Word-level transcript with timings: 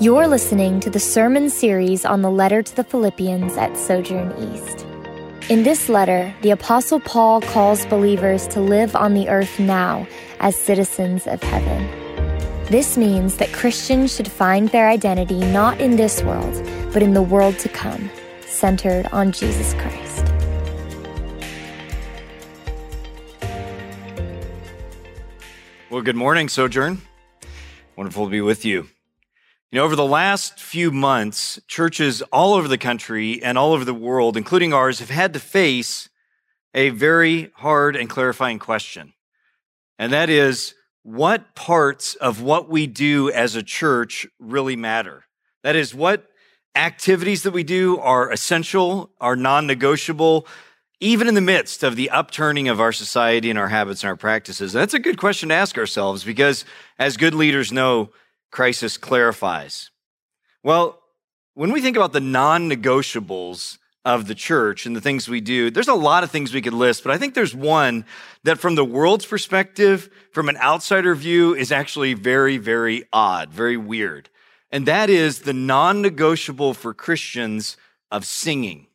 You're 0.00 0.26
listening 0.26 0.80
to 0.80 0.90
the 0.90 0.98
sermon 0.98 1.48
series 1.48 2.04
on 2.04 2.22
the 2.22 2.30
letter 2.30 2.64
to 2.64 2.76
the 2.76 2.82
Philippians 2.82 3.56
at 3.56 3.76
Sojourn 3.76 4.34
East. 4.52 4.84
In 5.48 5.62
this 5.62 5.88
letter, 5.88 6.34
the 6.42 6.50
Apostle 6.50 6.98
Paul 6.98 7.40
calls 7.40 7.86
believers 7.86 8.48
to 8.48 8.60
live 8.60 8.96
on 8.96 9.14
the 9.14 9.28
earth 9.28 9.60
now 9.60 10.04
as 10.40 10.56
citizens 10.56 11.28
of 11.28 11.40
heaven. 11.44 11.86
This 12.64 12.96
means 12.96 13.36
that 13.36 13.52
Christians 13.52 14.12
should 14.12 14.26
find 14.26 14.68
their 14.70 14.88
identity 14.88 15.38
not 15.38 15.80
in 15.80 15.94
this 15.94 16.24
world, 16.24 16.60
but 16.92 17.00
in 17.00 17.14
the 17.14 17.22
world 17.22 17.56
to 17.60 17.68
come, 17.68 18.10
centered 18.40 19.06
on 19.12 19.30
Jesus 19.30 19.74
Christ. 19.74 20.24
Well, 25.88 26.02
good 26.02 26.16
morning, 26.16 26.48
Sojourn. 26.48 27.00
Wonderful 27.94 28.24
to 28.24 28.30
be 28.30 28.40
with 28.40 28.64
you. 28.64 28.88
You 29.74 29.80
know, 29.80 29.86
over 29.86 29.96
the 29.96 30.06
last 30.06 30.60
few 30.60 30.92
months, 30.92 31.60
churches 31.66 32.22
all 32.30 32.54
over 32.54 32.68
the 32.68 32.78
country 32.78 33.42
and 33.42 33.58
all 33.58 33.72
over 33.72 33.84
the 33.84 33.92
world, 33.92 34.36
including 34.36 34.72
ours, 34.72 35.00
have 35.00 35.10
had 35.10 35.32
to 35.32 35.40
face 35.40 36.08
a 36.74 36.90
very 36.90 37.50
hard 37.56 37.96
and 37.96 38.08
clarifying 38.08 38.60
question. 38.60 39.14
And 39.98 40.12
that 40.12 40.30
is, 40.30 40.76
what 41.02 41.56
parts 41.56 42.14
of 42.14 42.40
what 42.40 42.70
we 42.70 42.86
do 42.86 43.32
as 43.32 43.56
a 43.56 43.64
church 43.64 44.28
really 44.38 44.76
matter? 44.76 45.24
That 45.64 45.74
is, 45.74 45.92
what 45.92 46.30
activities 46.76 47.42
that 47.42 47.52
we 47.52 47.64
do 47.64 47.98
are 47.98 48.30
essential, 48.30 49.10
are 49.20 49.34
non 49.34 49.66
negotiable, 49.66 50.46
even 51.00 51.26
in 51.26 51.34
the 51.34 51.40
midst 51.40 51.82
of 51.82 51.96
the 51.96 52.10
upturning 52.10 52.68
of 52.68 52.80
our 52.80 52.92
society 52.92 53.50
and 53.50 53.58
our 53.58 53.70
habits 53.70 54.04
and 54.04 54.08
our 54.08 54.16
practices? 54.16 54.72
That's 54.72 54.94
a 54.94 55.00
good 55.00 55.18
question 55.18 55.48
to 55.48 55.56
ask 55.56 55.76
ourselves 55.76 56.22
because, 56.22 56.64
as 56.96 57.16
good 57.16 57.34
leaders 57.34 57.72
know, 57.72 58.10
crisis 58.54 58.96
clarifies. 58.96 59.90
Well, 60.62 61.00
when 61.54 61.72
we 61.72 61.80
think 61.80 61.96
about 61.96 62.12
the 62.12 62.20
non 62.20 62.70
negotiables 62.70 63.78
of 64.04 64.28
the 64.28 64.34
church 64.36 64.86
and 64.86 64.94
the 64.94 65.00
things 65.00 65.28
we 65.28 65.40
do, 65.40 65.72
there's 65.72 65.88
a 65.88 65.94
lot 65.94 66.22
of 66.22 66.30
things 66.30 66.54
we 66.54 66.62
could 66.62 66.72
list, 66.72 67.02
but 67.02 67.12
I 67.12 67.18
think 67.18 67.34
there's 67.34 67.52
one 67.52 68.04
that, 68.44 68.60
from 68.60 68.76
the 68.76 68.84
world's 68.84 69.26
perspective, 69.26 70.08
from 70.30 70.48
an 70.48 70.56
outsider 70.58 71.16
view, 71.16 71.56
is 71.56 71.72
actually 71.72 72.14
very, 72.14 72.56
very 72.56 73.02
odd, 73.12 73.50
very 73.50 73.76
weird. 73.76 74.30
And 74.70 74.86
that 74.86 75.10
is 75.10 75.40
the 75.40 75.52
non 75.52 76.00
negotiable 76.00 76.74
for 76.74 76.94
Christians 76.94 77.76
of 78.12 78.24
singing. 78.24 78.86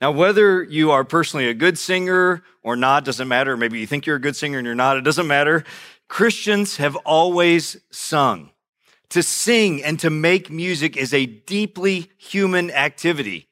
Now, 0.00 0.10
whether 0.10 0.62
you 0.62 0.90
are 0.90 1.04
personally 1.04 1.50
a 1.50 1.54
good 1.54 1.76
singer 1.76 2.42
or 2.62 2.76
not 2.76 3.04
doesn't 3.04 3.28
matter. 3.28 3.58
Maybe 3.58 3.78
you 3.78 3.86
think 3.86 4.06
you're 4.06 4.16
a 4.16 4.20
good 4.20 4.36
singer 4.36 4.56
and 4.56 4.64
you're 4.64 4.74
not, 4.74 4.96
it 4.96 5.04
doesn't 5.04 5.26
matter. 5.26 5.64
Christians 6.08 6.78
have 6.78 6.96
always 6.96 7.76
sung. 7.90 8.52
To 9.10 9.22
sing 9.22 9.82
and 9.82 9.98
to 10.00 10.10
make 10.10 10.50
music 10.50 10.96
is 10.96 11.12
a 11.12 11.26
deeply 11.26 12.10
human 12.16 12.70
activity. 12.70 13.48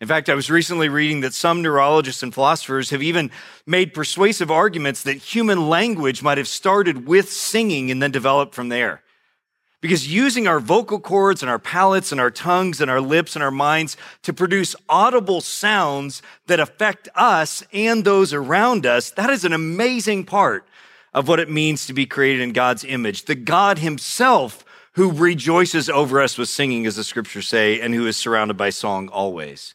In 0.00 0.08
fact, 0.08 0.30
I 0.30 0.34
was 0.34 0.50
recently 0.50 0.88
reading 0.88 1.20
that 1.20 1.34
some 1.34 1.60
neurologists 1.60 2.22
and 2.22 2.32
philosophers 2.32 2.90
have 2.90 3.02
even 3.02 3.30
made 3.66 3.92
persuasive 3.92 4.50
arguments 4.50 5.02
that 5.02 5.16
human 5.16 5.68
language 5.68 6.22
might 6.22 6.38
have 6.38 6.48
started 6.48 7.06
with 7.06 7.30
singing 7.30 7.90
and 7.90 8.02
then 8.02 8.10
developed 8.10 8.54
from 8.54 8.70
there. 8.70 9.02
Because 9.82 10.12
using 10.12 10.46
our 10.46 10.60
vocal 10.60 11.00
cords 11.00 11.42
and 11.42 11.50
our 11.50 11.58
palates 11.58 12.12
and 12.12 12.20
our 12.20 12.30
tongues 12.30 12.80
and 12.80 12.90
our 12.90 13.00
lips 13.00 13.34
and 13.34 13.42
our 13.42 13.50
minds 13.50 13.96
to 14.22 14.32
produce 14.32 14.76
audible 14.88 15.40
sounds 15.40 16.22
that 16.46 16.60
affect 16.60 17.08
us 17.14 17.62
and 17.72 18.04
those 18.04 18.32
around 18.32 18.86
us, 18.86 19.10
that 19.12 19.30
is 19.30 19.44
an 19.44 19.52
amazing 19.52 20.24
part 20.24 20.66
of 21.12 21.28
what 21.28 21.40
it 21.40 21.50
means 21.50 21.86
to 21.86 21.92
be 21.92 22.06
created 22.06 22.42
in 22.42 22.52
God's 22.52 22.84
image. 22.84 23.24
The 23.24 23.34
God 23.34 23.78
himself 23.78 24.64
who 24.94 25.12
rejoices 25.12 25.88
over 25.88 26.20
us 26.20 26.36
with 26.36 26.48
singing, 26.48 26.86
as 26.86 26.96
the 26.96 27.04
scriptures 27.04 27.48
say, 27.48 27.80
and 27.80 27.94
who 27.94 28.06
is 28.06 28.16
surrounded 28.16 28.56
by 28.56 28.70
song 28.70 29.08
always. 29.08 29.74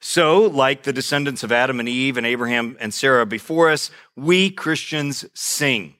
So, 0.00 0.42
like 0.42 0.82
the 0.82 0.92
descendants 0.92 1.42
of 1.42 1.50
Adam 1.50 1.80
and 1.80 1.88
Eve 1.88 2.16
and 2.16 2.26
Abraham 2.26 2.76
and 2.78 2.92
Sarah 2.92 3.24
before 3.24 3.70
us, 3.70 3.90
we 4.14 4.50
Christians 4.50 5.24
sing. 5.34 5.94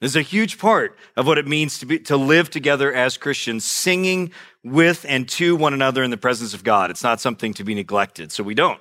This 0.00 0.12
is 0.12 0.16
a 0.16 0.22
huge 0.22 0.58
part 0.58 0.96
of 1.16 1.26
what 1.26 1.38
it 1.38 1.46
means 1.46 1.78
to, 1.78 1.86
be, 1.86 1.98
to 2.00 2.16
live 2.16 2.50
together 2.50 2.92
as 2.92 3.16
Christians, 3.16 3.64
singing 3.64 4.30
with 4.62 5.04
and 5.08 5.28
to 5.30 5.56
one 5.56 5.74
another 5.74 6.02
in 6.02 6.10
the 6.10 6.16
presence 6.16 6.54
of 6.54 6.64
God. 6.64 6.90
It's 6.90 7.02
not 7.02 7.20
something 7.20 7.54
to 7.54 7.64
be 7.64 7.74
neglected, 7.74 8.32
so 8.32 8.42
we 8.42 8.54
don't. 8.54 8.80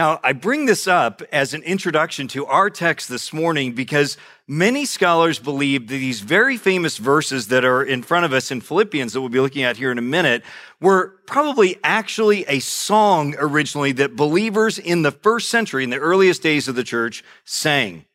Now, 0.00 0.18
I 0.24 0.32
bring 0.32 0.64
this 0.64 0.88
up 0.88 1.20
as 1.30 1.52
an 1.52 1.62
introduction 1.62 2.26
to 2.28 2.46
our 2.46 2.70
text 2.70 3.10
this 3.10 3.34
morning 3.34 3.74
because 3.74 4.16
many 4.48 4.86
scholars 4.86 5.38
believe 5.38 5.88
that 5.88 5.94
these 5.94 6.20
very 6.20 6.56
famous 6.56 6.96
verses 6.96 7.48
that 7.48 7.66
are 7.66 7.82
in 7.82 8.02
front 8.02 8.24
of 8.24 8.32
us 8.32 8.50
in 8.50 8.62
Philippians 8.62 9.12
that 9.12 9.20
we'll 9.20 9.28
be 9.28 9.40
looking 9.40 9.62
at 9.62 9.76
here 9.76 9.92
in 9.92 9.98
a 9.98 10.00
minute 10.00 10.42
were 10.80 11.18
probably 11.26 11.76
actually 11.84 12.46
a 12.48 12.60
song 12.60 13.34
originally 13.38 13.92
that 13.92 14.16
believers 14.16 14.78
in 14.78 15.02
the 15.02 15.12
first 15.12 15.50
century, 15.50 15.84
in 15.84 15.90
the 15.90 15.98
earliest 15.98 16.40
days 16.40 16.66
of 16.66 16.76
the 16.76 16.82
church, 16.82 17.22
sang. 17.44 18.06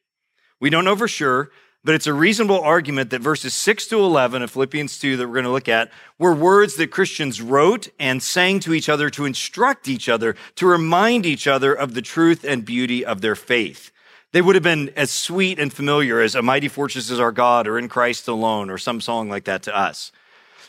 We 0.60 0.72
don't 0.72 0.86
know 0.86 0.96
for 0.96 1.08
sure, 1.08 1.52
but 1.86 1.94
it's 1.94 2.08
a 2.08 2.14
reasonable 2.14 2.60
argument 2.60 3.12
that 3.12 3.22
verses 3.22 3.54
6 3.54 3.86
to 3.88 4.00
11 4.00 4.42
of 4.42 4.50
Philippians 4.50 4.98
2 4.98 5.18
that 5.18 5.28
we're 5.28 5.36
going 5.36 5.46
to 5.46 5.52
look 5.52 5.70
at 5.70 5.92
were 6.18 6.34
words 6.34 6.76
that 6.78 6.90
Christians 6.90 7.44
wrote 7.44 7.90
and 8.00 8.24
sang 8.24 8.60
to 8.62 8.74
each 8.74 8.90
other 8.90 9.12
to 9.12 9.26
instruct 9.26 9.88
each 9.88 10.10
other, 10.10 10.36
to 10.56 10.66
remind 10.66 11.28
each 11.28 11.46
other 11.46 11.74
of 11.74 11.94
the 11.94 12.02
truth 12.02 12.44
and 12.44 12.66
beauty 12.66 13.06
of 13.06 13.22
their 13.22 13.36
faith. 13.36 13.92
They 14.32 14.42
would 14.42 14.56
have 14.56 14.64
been 14.64 14.90
as 14.96 15.12
sweet 15.12 15.60
and 15.60 15.72
familiar 15.72 16.20
as 16.22 16.34
A 16.34 16.42
Mighty 16.42 16.70
Fortress 16.70 17.12
is 17.12 17.20
Our 17.20 17.32
God 17.32 17.68
or 17.68 17.78
In 17.78 17.88
Christ 17.88 18.28
Alone 18.28 18.72
or 18.72 18.80
some 18.80 19.00
song 19.00 19.30
like 19.30 19.46
that 19.46 19.62
to 19.64 19.78
us. 19.78 20.12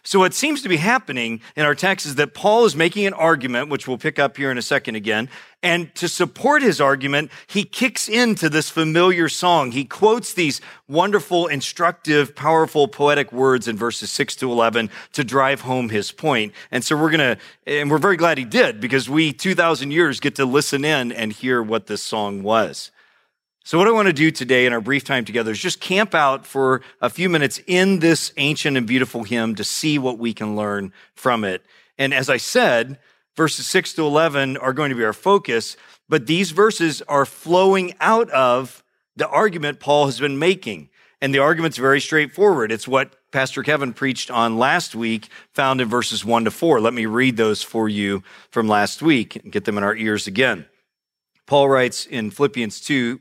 So 0.06 0.20
what 0.20 0.34
seems 0.34 0.62
to 0.62 0.68
be 0.68 0.76
happening 0.76 1.40
in 1.56 1.64
our 1.64 1.74
text 1.74 2.06
is 2.06 2.14
that 2.14 2.32
Paul 2.32 2.64
is 2.64 2.76
making 2.76 3.06
an 3.06 3.12
argument, 3.12 3.70
which 3.70 3.88
we'll 3.88 3.98
pick 3.98 4.20
up 4.20 4.36
here 4.36 4.52
in 4.52 4.56
a 4.56 4.62
second 4.62 4.94
again. 4.94 5.28
And 5.64 5.92
to 5.96 6.08
support 6.08 6.62
his 6.62 6.80
argument, 6.80 7.32
he 7.48 7.64
kicks 7.64 8.08
into 8.08 8.48
this 8.48 8.70
familiar 8.70 9.28
song. 9.28 9.72
He 9.72 9.84
quotes 9.84 10.32
these 10.32 10.60
wonderful, 10.86 11.48
instructive, 11.48 12.36
powerful, 12.36 12.86
poetic 12.86 13.32
words 13.32 13.66
in 13.66 13.76
verses 13.76 14.12
6 14.12 14.36
to 14.36 14.52
11 14.52 14.90
to 15.14 15.24
drive 15.24 15.62
home 15.62 15.88
his 15.88 16.12
point. 16.12 16.52
And 16.70 16.84
so 16.84 16.96
we're 16.96 17.10
going 17.10 17.36
to, 17.36 17.38
and 17.66 17.90
we're 17.90 17.98
very 17.98 18.16
glad 18.16 18.38
he 18.38 18.44
did 18.44 18.80
because 18.80 19.10
we, 19.10 19.32
2,000 19.32 19.90
years, 19.90 20.20
get 20.20 20.36
to 20.36 20.44
listen 20.44 20.84
in 20.84 21.10
and 21.10 21.32
hear 21.32 21.60
what 21.60 21.88
this 21.88 22.00
song 22.00 22.44
was. 22.44 22.92
So, 23.66 23.78
what 23.78 23.88
I 23.88 23.90
want 23.90 24.06
to 24.06 24.12
do 24.12 24.30
today 24.30 24.64
in 24.64 24.72
our 24.72 24.80
brief 24.80 25.02
time 25.02 25.24
together 25.24 25.50
is 25.50 25.58
just 25.58 25.80
camp 25.80 26.14
out 26.14 26.46
for 26.46 26.82
a 27.00 27.10
few 27.10 27.28
minutes 27.28 27.60
in 27.66 27.98
this 27.98 28.32
ancient 28.36 28.76
and 28.76 28.86
beautiful 28.86 29.24
hymn 29.24 29.56
to 29.56 29.64
see 29.64 29.98
what 29.98 30.20
we 30.20 30.32
can 30.32 30.54
learn 30.54 30.92
from 31.16 31.42
it. 31.42 31.66
And 31.98 32.14
as 32.14 32.30
I 32.30 32.36
said, 32.36 32.96
verses 33.36 33.66
6 33.66 33.94
to 33.94 34.02
11 34.06 34.56
are 34.58 34.72
going 34.72 34.90
to 34.90 34.94
be 34.94 35.02
our 35.02 35.12
focus, 35.12 35.76
but 36.08 36.28
these 36.28 36.52
verses 36.52 37.02
are 37.08 37.26
flowing 37.26 37.94
out 38.00 38.30
of 38.30 38.84
the 39.16 39.26
argument 39.26 39.80
Paul 39.80 40.06
has 40.06 40.20
been 40.20 40.38
making. 40.38 40.88
And 41.20 41.34
the 41.34 41.40
argument's 41.40 41.76
very 41.76 42.00
straightforward. 42.00 42.70
It's 42.70 42.86
what 42.86 43.16
Pastor 43.32 43.64
Kevin 43.64 43.94
preached 43.94 44.30
on 44.30 44.58
last 44.58 44.94
week, 44.94 45.28
found 45.54 45.80
in 45.80 45.88
verses 45.88 46.24
1 46.24 46.44
to 46.44 46.52
4. 46.52 46.80
Let 46.80 46.94
me 46.94 47.06
read 47.06 47.36
those 47.36 47.64
for 47.64 47.88
you 47.88 48.22
from 48.48 48.68
last 48.68 49.02
week 49.02 49.34
and 49.34 49.50
get 49.50 49.64
them 49.64 49.76
in 49.76 49.82
our 49.82 49.96
ears 49.96 50.28
again. 50.28 50.66
Paul 51.46 51.68
writes 51.68 52.06
in 52.06 52.30
Philippians 52.30 52.80
2, 52.80 53.20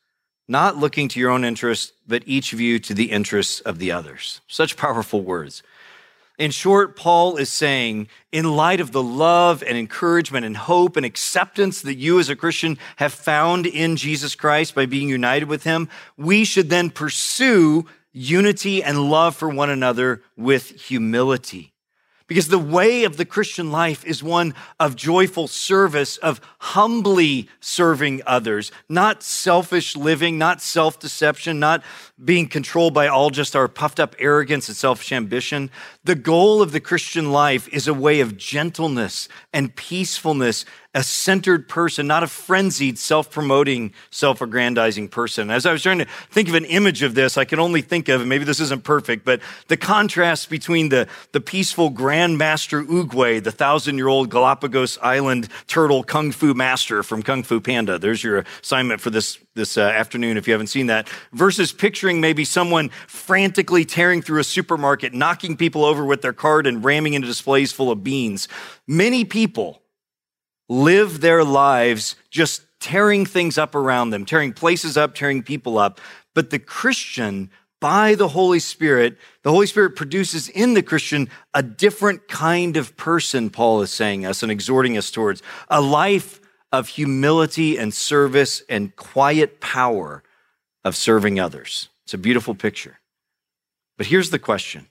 not 0.51 0.77
looking 0.77 1.07
to 1.07 1.19
your 1.19 1.31
own 1.31 1.45
interests, 1.45 1.93
but 2.07 2.23
each 2.25 2.51
of 2.51 2.59
you 2.59 2.77
to 2.77 2.93
the 2.93 3.11
interests 3.11 3.61
of 3.61 3.79
the 3.79 3.91
others. 3.91 4.41
Such 4.47 4.75
powerful 4.75 5.21
words. 5.21 5.63
In 6.37 6.51
short, 6.51 6.95
Paul 6.95 7.37
is 7.37 7.49
saying, 7.49 8.09
in 8.31 8.55
light 8.55 8.81
of 8.81 8.91
the 8.91 9.01
love 9.01 9.63
and 9.63 9.77
encouragement 9.77 10.45
and 10.45 10.57
hope 10.57 10.97
and 10.97 11.05
acceptance 11.05 11.81
that 11.83 11.95
you 11.95 12.19
as 12.19 12.29
a 12.29 12.35
Christian 12.35 12.77
have 12.97 13.13
found 13.13 13.65
in 13.65 13.95
Jesus 13.95 14.35
Christ 14.35 14.75
by 14.75 14.85
being 14.85 15.07
united 15.07 15.47
with 15.47 15.63
him, 15.63 15.87
we 16.17 16.43
should 16.43 16.69
then 16.69 16.89
pursue 16.89 17.85
unity 18.11 18.83
and 18.83 19.09
love 19.09 19.35
for 19.35 19.47
one 19.49 19.69
another 19.69 20.21
with 20.35 20.81
humility. 20.81 21.70
Because 22.31 22.47
the 22.47 22.57
way 22.57 23.03
of 23.03 23.17
the 23.17 23.25
Christian 23.25 23.73
life 23.73 24.05
is 24.05 24.23
one 24.23 24.53
of 24.79 24.95
joyful 24.95 25.49
service, 25.49 26.15
of 26.15 26.39
humbly 26.59 27.49
serving 27.59 28.21
others, 28.25 28.71
not 28.87 29.21
selfish 29.21 29.97
living, 29.97 30.37
not 30.37 30.61
self 30.61 30.97
deception, 30.97 31.59
not 31.59 31.83
being 32.23 32.47
controlled 32.47 32.93
by 32.93 33.09
all 33.09 33.31
just 33.31 33.53
our 33.53 33.67
puffed 33.67 33.99
up 33.99 34.15
arrogance 34.17 34.69
and 34.69 34.77
selfish 34.77 35.11
ambition. 35.11 35.69
The 36.05 36.15
goal 36.15 36.61
of 36.61 36.71
the 36.71 36.79
Christian 36.79 37.33
life 37.33 37.67
is 37.67 37.89
a 37.89 37.93
way 37.93 38.21
of 38.21 38.37
gentleness 38.37 39.27
and 39.51 39.75
peacefulness 39.75 40.63
a 40.93 41.03
centered 41.03 41.69
person, 41.69 42.05
not 42.05 42.21
a 42.21 42.27
frenzied, 42.27 42.99
self 42.99 43.31
promoting, 43.31 43.93
self 44.09 44.41
aggrandizing 44.41 45.07
person. 45.07 45.49
As 45.49 45.65
I 45.65 45.71
was 45.71 45.83
trying 45.83 45.99
to 45.99 46.05
think 46.29 46.49
of 46.49 46.55
an 46.55 46.65
image 46.65 47.01
of 47.01 47.15
this, 47.15 47.37
I 47.37 47.45
can 47.45 47.59
only 47.59 47.81
think 47.81 48.09
of, 48.09 48.19
and 48.21 48.29
maybe 48.29 48.43
this 48.43 48.59
isn't 48.59 48.83
perfect, 48.83 49.23
but 49.23 49.39
the 49.69 49.77
contrast 49.77 50.49
between 50.49 50.89
the, 50.89 51.07
the 51.31 51.39
peaceful 51.39 51.91
Grandmaster 51.91 52.85
Oogway, 52.85 53.41
the 53.41 53.51
thousand 53.51 53.97
year 53.97 54.09
old 54.09 54.29
Galapagos 54.29 54.97
Island 55.01 55.47
turtle 55.67 56.03
kung 56.03 56.31
fu 56.31 56.53
master 56.53 57.03
from 57.03 57.23
Kung 57.23 57.43
Fu 57.43 57.61
Panda. 57.61 57.97
There's 57.97 58.21
your 58.21 58.43
assignment 58.61 58.99
for 58.99 59.11
this, 59.11 59.37
this 59.55 59.77
uh, 59.77 59.83
afternoon 59.83 60.35
if 60.35 60.45
you 60.45 60.53
haven't 60.53 60.67
seen 60.67 60.87
that, 60.87 61.07
versus 61.31 61.71
picturing 61.71 62.19
maybe 62.19 62.43
someone 62.43 62.89
frantically 63.07 63.85
tearing 63.85 64.21
through 64.21 64.41
a 64.41 64.43
supermarket, 64.43 65.13
knocking 65.13 65.55
people 65.55 65.85
over 65.85 66.03
with 66.03 66.21
their 66.21 66.33
cart 66.33 66.67
and 66.67 66.83
ramming 66.83 67.13
into 67.13 67.27
displays 67.27 67.71
full 67.71 67.91
of 67.91 68.03
beans. 68.03 68.49
Many 68.87 69.23
people 69.23 69.80
live 70.71 71.19
their 71.19 71.43
lives 71.43 72.15
just 72.29 72.63
tearing 72.79 73.25
things 73.25 73.57
up 73.57 73.75
around 73.75 74.09
them, 74.09 74.25
tearing 74.25 74.53
places 74.53 74.95
up, 74.95 75.13
tearing 75.13 75.43
people 75.43 75.77
up. 75.77 75.99
But 76.33 76.49
the 76.49 76.59
Christian, 76.59 77.51
by 77.81 78.15
the 78.15 78.29
Holy 78.29 78.59
Spirit, 78.59 79.17
the 79.43 79.51
Holy 79.51 79.67
Spirit 79.67 79.97
produces 79.97 80.47
in 80.47 80.73
the 80.73 80.81
Christian 80.81 81.29
a 81.53 81.61
different 81.61 82.29
kind 82.29 82.77
of 82.77 82.95
person, 82.95 83.49
Paul 83.49 83.81
is 83.81 83.91
saying 83.91 84.25
us 84.25 84.43
and 84.43 84.51
exhorting 84.51 84.97
us 84.97 85.11
towards 85.11 85.43
a 85.67 85.81
life 85.81 86.39
of 86.71 86.87
humility 86.87 87.77
and 87.77 87.93
service 87.93 88.63
and 88.69 88.95
quiet 88.95 89.59
power 89.59 90.23
of 90.85 90.95
serving 90.95 91.37
others. 91.37 91.89
It's 92.05 92.13
a 92.13 92.17
beautiful 92.17 92.55
picture. 92.55 92.99
But 93.97 94.07
here's 94.07 94.29
the 94.29 94.39
question 94.39 94.87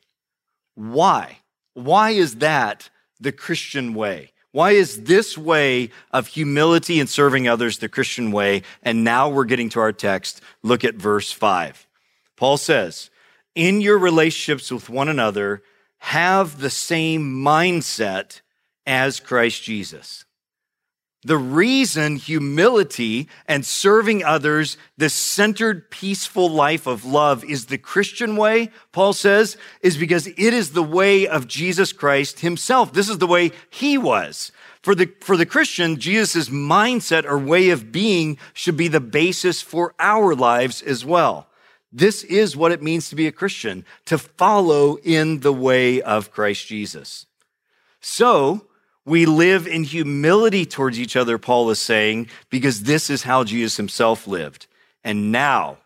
why? 0.74 1.38
Why 1.72 2.10
is 2.10 2.36
that 2.36 2.90
the 3.18 3.32
Christian 3.32 3.94
way? 3.94 4.32
Why 4.52 4.72
is 4.72 5.04
this 5.04 5.38
way 5.38 5.90
of 6.10 6.26
humility 6.26 6.98
and 6.98 7.08
serving 7.08 7.46
others 7.46 7.78
the 7.78 7.88
Christian 7.88 8.32
way? 8.32 8.62
And 8.82 9.04
now 9.04 9.28
we're 9.28 9.44
getting 9.44 9.68
to 9.70 9.80
our 9.80 9.92
text. 9.92 10.40
Look 10.62 10.84
at 10.84 10.96
verse 10.96 11.30
five. 11.30 11.86
Paul 12.36 12.56
says, 12.56 13.10
in 13.54 13.80
your 13.80 13.98
relationships 13.98 14.70
with 14.70 14.88
one 14.88 15.08
another, 15.08 15.62
have 15.98 16.60
the 16.60 16.70
same 16.70 17.42
mindset 17.44 18.40
as 18.86 19.20
Christ 19.20 19.62
Jesus. 19.62 20.24
The 21.22 21.36
reason 21.36 22.16
humility 22.16 23.28
and 23.46 23.64
serving 23.66 24.24
others, 24.24 24.78
this 24.96 25.12
centered, 25.12 25.90
peaceful 25.90 26.48
life 26.48 26.86
of 26.86 27.04
love 27.04 27.44
is 27.44 27.66
the 27.66 27.76
Christian 27.76 28.36
way, 28.36 28.70
Paul 28.92 29.12
says, 29.12 29.58
is 29.82 29.98
because 29.98 30.26
it 30.26 30.38
is 30.38 30.72
the 30.72 30.82
way 30.82 31.28
of 31.28 31.46
Jesus 31.46 31.92
Christ 31.92 32.40
himself. 32.40 32.94
This 32.94 33.10
is 33.10 33.18
the 33.18 33.26
way 33.26 33.52
he 33.68 33.98
was. 33.98 34.50
For 34.82 34.94
the, 34.94 35.12
for 35.20 35.36
the 35.36 35.44
Christian, 35.44 35.98
Jesus' 35.98 36.48
mindset 36.48 37.26
or 37.26 37.38
way 37.38 37.68
of 37.68 37.92
being 37.92 38.38
should 38.54 38.78
be 38.78 38.88
the 38.88 38.98
basis 38.98 39.60
for 39.60 39.94
our 39.98 40.34
lives 40.34 40.80
as 40.80 41.04
well. 41.04 41.48
This 41.92 42.24
is 42.24 42.56
what 42.56 42.72
it 42.72 42.82
means 42.82 43.10
to 43.10 43.16
be 43.16 43.26
a 43.26 43.32
Christian, 43.32 43.84
to 44.06 44.16
follow 44.16 44.96
in 45.02 45.40
the 45.40 45.52
way 45.52 46.00
of 46.00 46.30
Christ 46.30 46.66
Jesus. 46.66 47.26
So, 48.00 48.68
we 49.10 49.26
live 49.26 49.66
in 49.66 49.82
humility 49.82 50.64
towards 50.64 50.98
each 50.98 51.16
other, 51.16 51.36
Paul 51.36 51.68
is 51.70 51.80
saying, 51.80 52.28
because 52.48 52.84
this 52.84 53.10
is 53.10 53.24
how 53.24 53.42
Jesus 53.42 53.76
himself 53.76 54.28
lived. 54.28 54.68
And 55.02 55.32
now 55.32 55.78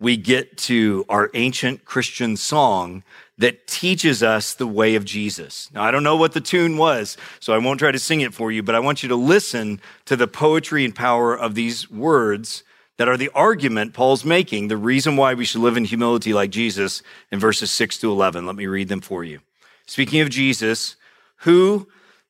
we 0.00 0.16
get 0.16 0.56
to 0.56 1.04
our 1.10 1.30
ancient 1.34 1.84
Christian 1.84 2.34
song 2.36 3.04
that 3.36 3.66
teaches 3.66 4.22
us 4.22 4.54
the 4.54 4.66
way 4.66 4.94
of 4.94 5.04
Jesus. 5.04 5.70
Now, 5.74 5.82
I 5.82 5.90
don't 5.90 6.02
know 6.02 6.16
what 6.16 6.32
the 6.32 6.40
tune 6.40 6.78
was, 6.78 7.18
so 7.40 7.52
I 7.52 7.58
won't 7.58 7.78
try 7.78 7.92
to 7.92 7.98
sing 7.98 8.22
it 8.22 8.32
for 8.32 8.50
you, 8.50 8.62
but 8.62 8.74
I 8.74 8.80
want 8.80 9.02
you 9.02 9.08
to 9.10 9.16
listen 9.16 9.78
to 10.06 10.16
the 10.16 10.26
poetry 10.26 10.84
and 10.86 10.94
power 10.94 11.36
of 11.36 11.54
these 11.54 11.90
words 11.90 12.64
that 12.96 13.08
are 13.08 13.18
the 13.18 13.30
argument 13.34 13.92
Paul's 13.92 14.24
making, 14.24 14.68
the 14.68 14.78
reason 14.78 15.16
why 15.16 15.34
we 15.34 15.44
should 15.44 15.60
live 15.60 15.76
in 15.76 15.84
humility 15.84 16.32
like 16.32 16.50
Jesus 16.50 17.02
in 17.30 17.38
verses 17.38 17.70
6 17.70 17.98
to 17.98 18.10
11. 18.10 18.46
Let 18.46 18.56
me 18.56 18.66
read 18.66 18.88
them 18.88 19.02
for 19.02 19.24
you. 19.24 19.40
Speaking 19.86 20.22
of 20.22 20.30
Jesus, 20.30 20.96
who 21.38 21.86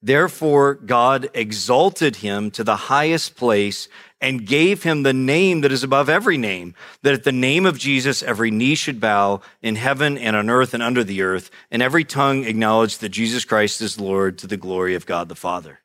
Therefore, 0.00 0.74
God 0.74 1.28
exalted 1.34 2.16
him 2.16 2.50
to 2.52 2.62
the 2.62 2.76
highest 2.76 3.34
place 3.36 3.88
and 4.20 4.46
gave 4.46 4.82
him 4.82 5.02
the 5.02 5.12
name 5.12 5.60
that 5.62 5.72
is 5.72 5.82
above 5.82 6.08
every 6.08 6.36
name, 6.36 6.74
that 7.02 7.14
at 7.14 7.24
the 7.24 7.32
name 7.32 7.66
of 7.66 7.78
Jesus 7.78 8.22
every 8.22 8.50
knee 8.50 8.74
should 8.74 9.00
bow 9.00 9.40
in 9.62 9.76
heaven 9.76 10.16
and 10.18 10.36
on 10.36 10.50
earth 10.50 10.74
and 10.74 10.82
under 10.82 11.04
the 11.04 11.22
earth, 11.22 11.50
and 11.70 11.82
every 11.82 12.04
tongue 12.04 12.44
acknowledge 12.44 12.98
that 12.98 13.08
Jesus 13.10 13.44
Christ 13.44 13.80
is 13.80 14.00
Lord 14.00 14.38
to 14.38 14.46
the 14.46 14.56
glory 14.56 14.94
of 14.94 15.06
God 15.06 15.28
the 15.28 15.34
Father. 15.34 15.80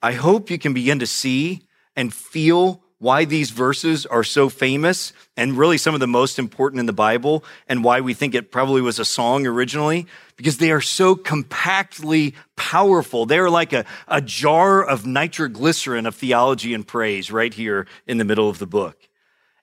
I 0.00 0.12
hope 0.12 0.50
you 0.50 0.58
can 0.58 0.74
begin 0.74 0.98
to 0.98 1.06
see 1.06 1.68
and 1.94 2.12
feel 2.12 2.81
why 3.02 3.24
these 3.24 3.50
verses 3.50 4.06
are 4.06 4.22
so 4.22 4.48
famous 4.48 5.12
and 5.36 5.58
really 5.58 5.76
some 5.76 5.92
of 5.92 5.98
the 5.98 6.06
most 6.06 6.38
important 6.38 6.78
in 6.78 6.86
the 6.86 6.92
Bible 6.92 7.42
and 7.68 7.82
why 7.82 8.00
we 8.00 8.14
think 8.14 8.32
it 8.32 8.52
probably 8.52 8.80
was 8.80 9.00
a 9.00 9.04
song 9.04 9.44
originally 9.44 10.06
because 10.36 10.58
they 10.58 10.70
are 10.70 10.80
so 10.80 11.16
compactly 11.16 12.32
powerful. 12.54 13.26
They're 13.26 13.50
like 13.50 13.72
a, 13.72 13.84
a 14.06 14.20
jar 14.20 14.84
of 14.84 15.04
nitroglycerin 15.04 16.06
of 16.06 16.14
theology 16.14 16.74
and 16.74 16.86
praise 16.86 17.32
right 17.32 17.52
here 17.52 17.88
in 18.06 18.18
the 18.18 18.24
middle 18.24 18.48
of 18.48 18.60
the 18.60 18.68
book. 18.68 19.08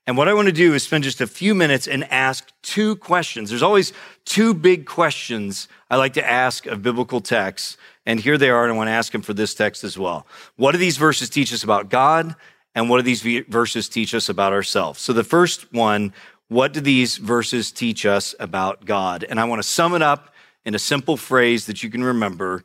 And 0.05 0.17
what 0.17 0.27
I 0.27 0.33
want 0.33 0.47
to 0.47 0.51
do 0.51 0.73
is 0.73 0.83
spend 0.83 1.05
just 1.05 1.21
a 1.21 1.27
few 1.27 1.55
minutes 1.55 1.87
and 1.87 2.03
ask 2.11 2.51
two 2.61 2.97
questions. 2.97 3.49
There's 3.49 3.63
always 3.63 3.93
two 4.25 4.53
big 4.53 4.85
questions 4.85 5.69
I 5.89 5.95
like 5.95 6.13
to 6.15 6.29
ask 6.29 6.65
of 6.65 6.83
biblical 6.83 7.21
texts. 7.21 7.77
And 8.05 8.19
here 8.19 8.37
they 8.37 8.49
are, 8.49 8.65
and 8.65 8.73
I 8.73 8.75
want 8.75 8.89
to 8.89 8.93
ask 8.93 9.13
them 9.13 9.21
for 9.21 9.33
this 9.33 9.53
text 9.53 9.85
as 9.85 9.97
well. 9.97 10.27
What 10.57 10.73
do 10.73 10.77
these 10.77 10.97
verses 10.97 11.29
teach 11.29 11.53
us 11.53 11.63
about 11.63 11.89
God? 11.89 12.35
And 12.79 12.89
what 12.89 12.95
do 12.95 13.03
these 13.03 13.43
verses 13.49 13.89
teach 13.89 14.13
us 14.13 14.29
about 14.29 14.53
ourselves? 14.53 15.01
So 15.01 15.11
the 15.11 15.21
first 15.21 15.73
one, 15.73 16.13
what 16.47 16.71
do 16.71 16.79
these 16.79 17.17
verses 17.17 17.73
teach 17.73 18.05
us 18.05 18.33
about 18.39 18.85
God? 18.85 19.25
And 19.25 19.37
I 19.37 19.43
want 19.43 19.61
to 19.61 19.67
sum 19.67 19.95
it 19.95 20.01
up 20.01 20.33
in 20.63 20.73
a 20.73 20.79
simple 20.79 21.17
phrase 21.17 21.65
that 21.65 21.83
you 21.83 21.89
can 21.89 22.05
remember. 22.05 22.63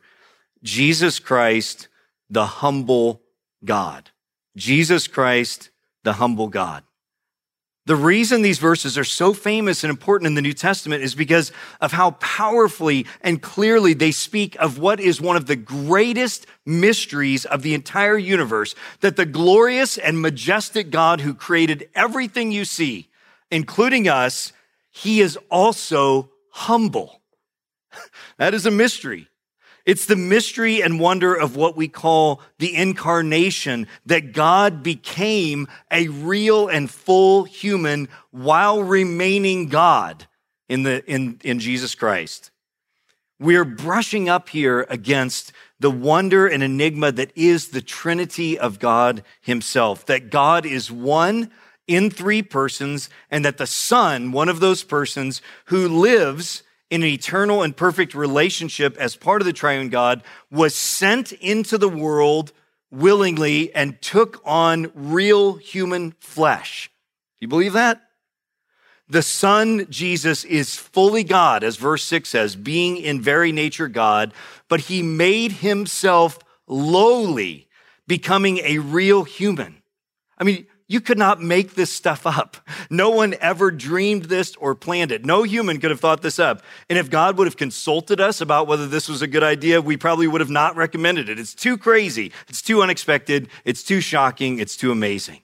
Jesus 0.63 1.19
Christ, 1.19 1.89
the 2.29 2.45
humble 2.45 3.23
God. 3.65 4.09
Jesus 4.55 5.05
Christ, 5.09 5.69
the 6.05 6.13
humble 6.13 6.47
God. 6.47 6.83
The 7.87 7.95
reason 7.95 8.41
these 8.41 8.57
verses 8.57 8.97
are 8.97 9.03
so 9.03 9.31
famous 9.31 9.83
and 9.83 9.91
important 9.91 10.25
in 10.25 10.33
the 10.33 10.41
New 10.41 10.53
Testament 10.53 11.03
is 11.03 11.13
because 11.13 11.51
of 11.79 11.91
how 11.91 12.11
powerfully 12.11 13.05
and 13.21 13.39
clearly 13.39 13.93
they 13.93 14.11
speak 14.11 14.55
of 14.59 14.79
what 14.79 14.99
is 14.99 15.21
one 15.21 15.35
of 15.35 15.45
the 15.45 15.55
greatest 15.55 16.47
mysteries 16.65 17.45
of 17.45 17.61
the 17.61 17.75
entire 17.75 18.17
universe 18.17 18.73
that 19.01 19.17
the 19.17 19.25
glorious 19.25 19.99
and 19.99 20.19
majestic 20.19 20.89
God 20.89 21.21
who 21.21 21.35
created 21.35 21.87
everything 21.93 22.51
you 22.51 22.65
see, 22.65 23.07
including 23.51 24.07
us, 24.07 24.51
he 24.89 25.21
is 25.21 25.37
also 25.51 26.31
humble. 26.49 27.21
that 28.37 28.55
is 28.55 28.65
a 28.65 28.71
mystery. 28.71 29.27
It's 29.85 30.07
the 30.07 30.15
mystery 30.15 30.81
and 30.81 30.99
wonder 30.99 31.35
of 31.35 31.55
what 31.55 31.77
we 31.77 31.87
call 31.87 32.41
the 32.57 32.75
incarnation, 32.75 33.87
that 34.05 34.33
God 34.33 34.81
became 34.81 35.67
a 35.91 36.07
real 36.07 36.67
and 36.67 36.89
full 36.89 37.43
human 37.43 38.09
while 38.31 38.81
remaining 38.81 39.67
God 39.67 40.25
in, 40.67 40.83
the, 40.83 41.05
in, 41.05 41.39
in 41.43 41.59
Jesus 41.59 41.93
Christ. 41.93 42.49
We're 43.39 43.65
brushing 43.65 44.27
up 44.27 44.49
here 44.49 44.87
against 44.89 45.51
the 45.79 45.91
wonder 45.91 46.47
and 46.47 46.63
enigma 46.63 47.11
that 47.11 47.31
is 47.35 47.67
the 47.67 47.81
Trinity 47.81 48.57
of 48.57 48.79
God 48.79 49.23
Himself, 49.41 50.05
that 50.05 50.31
God 50.31 50.65
is 50.65 50.89
one 50.89 51.51
in 51.85 52.09
three 52.09 52.41
persons, 52.41 53.09
and 53.29 53.45
that 53.45 53.57
the 53.57 53.67
Son, 53.67 54.31
one 54.31 54.49
of 54.49 54.61
those 54.61 54.83
persons 54.83 55.41
who 55.65 55.87
lives 55.87 56.63
in 56.89 57.03
an 57.03 57.09
eternal 57.09 57.63
and 57.63 57.75
perfect 57.75 58.13
relationship 58.13 58.95
as 58.97 59.15
part 59.15 59.41
of 59.41 59.45
the 59.45 59.53
triune 59.53 59.89
God, 59.89 60.23
was 60.51 60.75
sent 60.75 61.31
into 61.31 61.77
the 61.77 61.89
world 61.89 62.51
willingly 62.91 63.73
and 63.73 64.01
took 64.01 64.41
on 64.45 64.91
real 64.93 65.55
human 65.55 66.11
flesh. 66.19 66.89
Do 67.39 67.45
you 67.45 67.47
believe 67.47 67.73
that? 67.73 68.01
The 69.07 69.21
Son, 69.21 69.85
Jesus, 69.89 70.43
is 70.43 70.75
fully 70.75 71.23
God, 71.23 71.63
as 71.63 71.75
verse 71.75 72.03
6 72.03 72.27
says, 72.27 72.55
being 72.55 72.97
in 72.97 73.21
very 73.21 73.51
nature 73.51 73.87
God, 73.87 74.33
but 74.67 74.81
he 74.81 75.03
made 75.03 75.51
himself 75.51 76.39
lowly, 76.67 77.67
becoming 78.07 78.59
a 78.59 78.79
real 78.79 79.23
human. 79.23 79.81
I 80.37 80.43
mean, 80.43 80.65
you 80.87 81.01
could 81.01 81.17
not 81.17 81.41
make 81.41 81.75
this 81.75 81.91
stuff 81.91 82.27
up. 82.27 82.57
No 82.89 83.09
one 83.09 83.35
ever 83.41 83.71
dreamed 83.71 84.25
this 84.25 84.55
or 84.57 84.75
planned 84.75 85.11
it. 85.11 85.25
No 85.25 85.43
human 85.43 85.79
could 85.79 85.89
have 85.89 85.99
thought 85.99 86.21
this 86.21 86.37
up. 86.37 86.61
And 86.89 86.99
if 86.99 87.09
God 87.09 87.37
would 87.37 87.47
have 87.47 87.57
consulted 87.57 88.21
us 88.21 88.41
about 88.41 88.67
whether 88.67 88.87
this 88.87 89.09
was 89.09 89.21
a 89.21 89.27
good 89.27 89.43
idea, 89.43 89.81
we 89.81 89.97
probably 89.97 90.27
would 90.27 90.41
have 90.41 90.49
not 90.49 90.75
recommended 90.75 91.29
it. 91.29 91.39
It's 91.39 91.55
too 91.55 91.77
crazy. 91.77 92.31
It's 92.47 92.61
too 92.61 92.83
unexpected. 92.83 93.49
It's 93.63 93.83
too 93.83 94.01
shocking. 94.01 94.59
It's 94.59 94.77
too 94.77 94.91
amazing. 94.91 95.39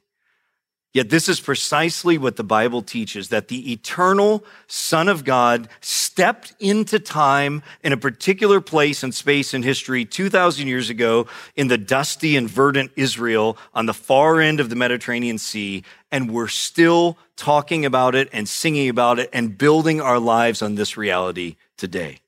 Yet 0.94 1.10
this 1.10 1.30
is 1.30 1.40
precisely 1.40 2.18
what 2.18 2.36
the 2.36 2.44
Bible 2.44 2.82
teaches 2.82 3.30
that 3.30 3.48
the 3.48 3.72
eternal 3.72 4.44
Son 4.68 5.08
of 5.08 5.24
God 5.24 5.70
stepped 5.80 6.54
into 6.60 7.00
time 7.00 7.64
in 7.82 7.94
a 7.94 7.98
particular 7.98 8.60
place 8.60 9.02
and 9.02 9.16
space 9.16 9.54
in 9.54 9.64
history 9.64 10.04
2,000 10.04 10.68
years 10.68 10.90
ago 10.90 11.28
in 11.56 11.70
the 11.70 11.78
dusty 11.78 12.36
and 12.36 12.50
verdant 12.50 12.92
Israel 12.98 13.58
on 13.74 13.86
the 13.86 13.94
far 13.94 14.42
end 14.42 14.60
of 14.60 14.70
the 14.70 14.76
Mediterranean 14.76 15.38
Sea. 15.38 15.84
And 16.12 16.30
we're 16.30 16.50
still 16.50 17.18
talking 17.38 17.86
about 17.86 18.14
it 18.14 18.28
and 18.34 18.50
singing 18.50 18.90
about 18.90 19.18
it 19.18 19.30
and 19.32 19.58
building 19.58 20.02
our 20.02 20.20
lives 20.20 20.62
on 20.62 20.76
this 20.76 20.98
reality 20.98 21.56
today. 21.78 22.20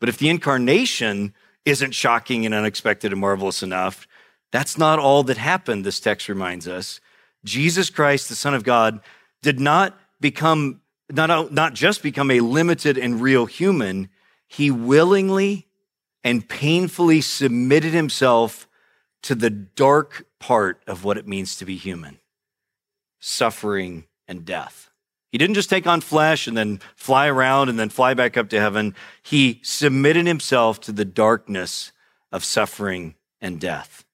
But 0.00 0.08
if 0.08 0.18
the 0.18 0.28
incarnation 0.28 1.34
isn't 1.64 1.92
shocking 1.92 2.44
and 2.44 2.54
unexpected 2.54 3.12
and 3.12 3.20
marvelous 3.20 3.62
enough, 3.62 4.08
that's 4.56 4.78
not 4.78 4.98
all 4.98 5.22
that 5.24 5.36
happened, 5.36 5.84
this 5.84 6.00
text 6.00 6.30
reminds 6.30 6.66
us. 6.66 6.98
Jesus 7.44 7.90
Christ, 7.90 8.30
the 8.30 8.34
Son 8.34 8.54
of 8.54 8.64
God, 8.64 9.00
did 9.42 9.60
not 9.60 10.00
become, 10.18 10.80
not, 11.12 11.52
not 11.52 11.74
just 11.74 12.02
become 12.02 12.30
a 12.30 12.40
limited 12.40 12.96
and 12.96 13.20
real 13.20 13.44
human, 13.44 14.08
he 14.48 14.70
willingly 14.70 15.66
and 16.24 16.48
painfully 16.48 17.20
submitted 17.20 17.92
himself 17.92 18.66
to 19.24 19.34
the 19.34 19.50
dark 19.50 20.24
part 20.40 20.82
of 20.86 21.04
what 21.04 21.18
it 21.18 21.28
means 21.28 21.56
to 21.56 21.66
be 21.66 21.76
human 21.76 22.18
suffering 23.20 24.04
and 24.26 24.46
death. 24.46 24.88
He 25.32 25.36
didn't 25.36 25.56
just 25.56 25.68
take 25.68 25.86
on 25.86 26.00
flesh 26.00 26.46
and 26.46 26.56
then 26.56 26.80
fly 26.94 27.26
around 27.26 27.68
and 27.68 27.78
then 27.78 27.90
fly 27.90 28.14
back 28.14 28.38
up 28.38 28.48
to 28.48 28.60
heaven. 28.60 28.94
He 29.22 29.60
submitted 29.62 30.26
himself 30.26 30.80
to 30.82 30.92
the 30.92 31.04
darkness 31.04 31.92
of 32.32 32.42
suffering 32.42 33.16
and 33.38 33.60
death. 33.60 34.05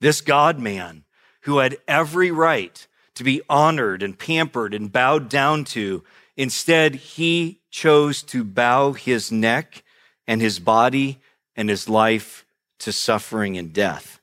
This 0.00 0.20
God 0.20 0.58
man 0.58 1.04
who 1.42 1.58
had 1.58 1.78
every 1.86 2.30
right 2.30 2.86
to 3.14 3.24
be 3.24 3.42
honored 3.48 4.02
and 4.02 4.18
pampered 4.18 4.74
and 4.74 4.92
bowed 4.92 5.28
down 5.28 5.64
to, 5.64 6.04
instead, 6.36 6.94
he 6.94 7.60
chose 7.70 8.22
to 8.22 8.44
bow 8.44 8.92
his 8.92 9.32
neck 9.32 9.82
and 10.26 10.40
his 10.40 10.58
body 10.58 11.18
and 11.56 11.68
his 11.68 11.88
life 11.88 12.44
to 12.78 12.92
suffering 12.92 13.56
and 13.56 13.72
death. 13.72 14.20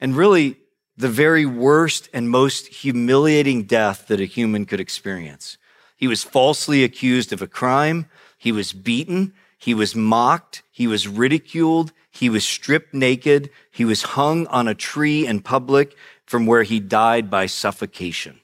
And 0.00 0.16
really, 0.16 0.56
the 0.96 1.08
very 1.08 1.44
worst 1.44 2.08
and 2.12 2.30
most 2.30 2.68
humiliating 2.68 3.64
death 3.64 4.06
that 4.08 4.20
a 4.20 4.24
human 4.24 4.64
could 4.66 4.80
experience. 4.80 5.58
He 5.96 6.08
was 6.08 6.24
falsely 6.24 6.82
accused 6.82 7.32
of 7.32 7.42
a 7.42 7.46
crime. 7.46 8.06
He 8.38 8.52
was 8.52 8.72
beaten. 8.72 9.34
He 9.58 9.74
was 9.74 9.94
mocked. 9.94 10.62
He 10.70 10.86
was 10.86 11.06
ridiculed. 11.06 11.92
He 12.10 12.28
was 12.28 12.44
stripped 12.44 12.92
naked. 12.92 13.50
He 13.70 13.84
was 13.84 14.02
hung 14.02 14.46
on 14.48 14.68
a 14.68 14.74
tree 14.74 15.26
in 15.26 15.40
public 15.40 15.96
from 16.26 16.46
where 16.46 16.62
he 16.62 16.80
died 16.80 17.30
by 17.30 17.46
suffocation. 17.46 18.40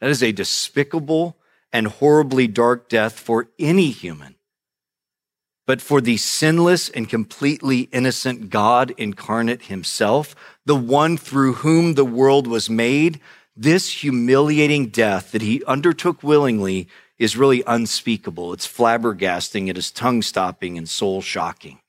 That 0.00 0.10
is 0.10 0.22
a 0.22 0.32
despicable 0.32 1.36
and 1.72 1.86
horribly 1.86 2.46
dark 2.46 2.88
death 2.88 3.18
for 3.18 3.48
any 3.58 3.90
human. 3.90 4.36
But 5.66 5.82
for 5.82 6.00
the 6.00 6.16
sinless 6.16 6.88
and 6.88 7.08
completely 7.08 7.80
innocent 7.92 8.48
God 8.48 8.94
incarnate 8.96 9.64
himself, 9.64 10.34
the 10.64 10.76
one 10.76 11.18
through 11.18 11.54
whom 11.54 11.94
the 11.94 12.06
world 12.06 12.46
was 12.46 12.70
made, 12.70 13.20
this 13.54 14.02
humiliating 14.02 14.86
death 14.86 15.32
that 15.32 15.42
he 15.42 15.62
undertook 15.64 16.22
willingly 16.22 16.88
is 17.18 17.36
really 17.36 17.62
unspeakable. 17.66 18.52
It's 18.54 18.66
flabbergasting, 18.66 19.68
it 19.68 19.76
is 19.76 19.90
tongue 19.90 20.22
stopping 20.22 20.78
and 20.78 20.88
soul 20.88 21.20
shocking. 21.20 21.80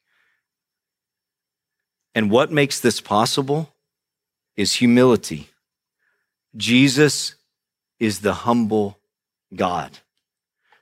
And 2.16 2.32
what 2.32 2.52
makes 2.52 2.80
this 2.80 3.02
possible 3.02 3.74
is 4.56 4.74
humility. 4.74 5.50
Jesus 6.58 7.36
is 8.00 8.20
the 8.20 8.34
humble 8.34 8.98
God. 9.56 10.00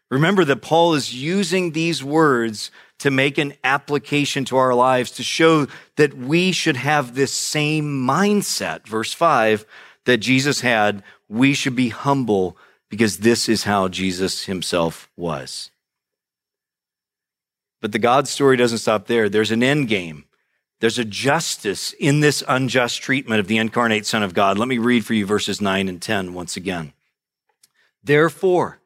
Remember 0.10 0.46
that 0.46 0.62
Paul 0.62 0.94
is 0.94 1.14
using 1.14 1.72
these 1.72 2.04
words 2.04 2.72
to 3.00 3.12
make 3.12 3.38
an 3.38 3.54
application 3.64 4.46
to 4.46 4.58
our 4.58 4.74
lives 4.74 5.12
to 5.12 5.24
show 5.24 5.68
that 5.98 6.16
we 6.16 6.52
should 6.52 6.78
have 6.78 7.14
this 7.14 7.34
same 7.34 8.08
mindset. 8.08 8.88
Verse 8.88 9.14
5 9.14 9.66
that 10.06 10.18
Jesus 10.20 10.62
had, 10.62 11.04
we 11.28 11.54
should 11.54 11.76
be 11.76 11.90
humble 11.90 12.58
because 12.90 13.18
this 13.18 13.50
is 13.50 13.66
how 13.66 13.90
Jesus 13.90 14.46
himself 14.46 15.10
was. 15.18 15.70
But 17.82 17.92
the 17.92 18.00
God 18.00 18.28
story 18.28 18.56
doesn't 18.56 18.78
stop 18.78 19.08
there. 19.08 19.28
There's 19.28 19.52
an 19.52 19.62
end 19.62 19.90
game. 19.90 20.24
There's 20.80 21.00
a 21.00 21.06
justice 21.06 21.94
in 21.94 22.20
this 22.20 22.44
unjust 22.48 23.02
treatment 23.02 23.40
of 23.40 23.48
the 23.48 23.58
incarnate 23.58 24.06
Son 24.06 24.22
of 24.22 24.34
God. 24.34 24.58
Let 24.60 24.68
me 24.68 24.78
read 24.78 25.06
for 25.06 25.14
you 25.14 25.26
verses 25.26 25.60
9 25.60 25.88
and 25.88 26.02
10 26.02 26.34
once 26.34 26.56
again. 26.56 26.94
Therefore, 28.04 28.80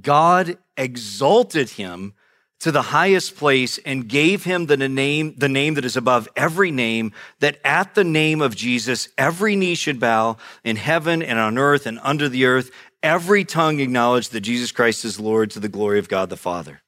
God 0.00 0.58
exalted 0.76 1.70
him 1.70 2.14
to 2.60 2.72
the 2.72 2.82
highest 2.82 3.36
place 3.36 3.78
and 3.78 4.08
gave 4.08 4.44
him 4.44 4.66
the 4.66 4.76
name, 4.76 5.34
the 5.36 5.48
name 5.48 5.74
that 5.74 5.84
is 5.84 5.96
above 5.96 6.28
every 6.34 6.70
name, 6.70 7.12
that 7.40 7.58
at 7.64 7.94
the 7.94 8.04
name 8.04 8.40
of 8.40 8.56
Jesus, 8.56 9.08
every 9.18 9.54
knee 9.54 9.74
should 9.74 10.00
bow 10.00 10.36
in 10.64 10.76
heaven 10.76 11.22
and 11.22 11.38
on 11.38 11.58
earth 11.58 11.86
and 11.86 12.00
under 12.02 12.28
the 12.28 12.46
earth, 12.46 12.70
every 13.02 13.44
tongue 13.44 13.80
acknowledge 13.80 14.30
that 14.30 14.40
Jesus 14.40 14.72
Christ 14.72 15.04
is 15.04 15.20
Lord 15.20 15.50
to 15.50 15.60
the 15.60 15.68
glory 15.68 15.98
of 15.98 16.08
God 16.08 16.30
the 16.30 16.36
Father. 16.36 16.80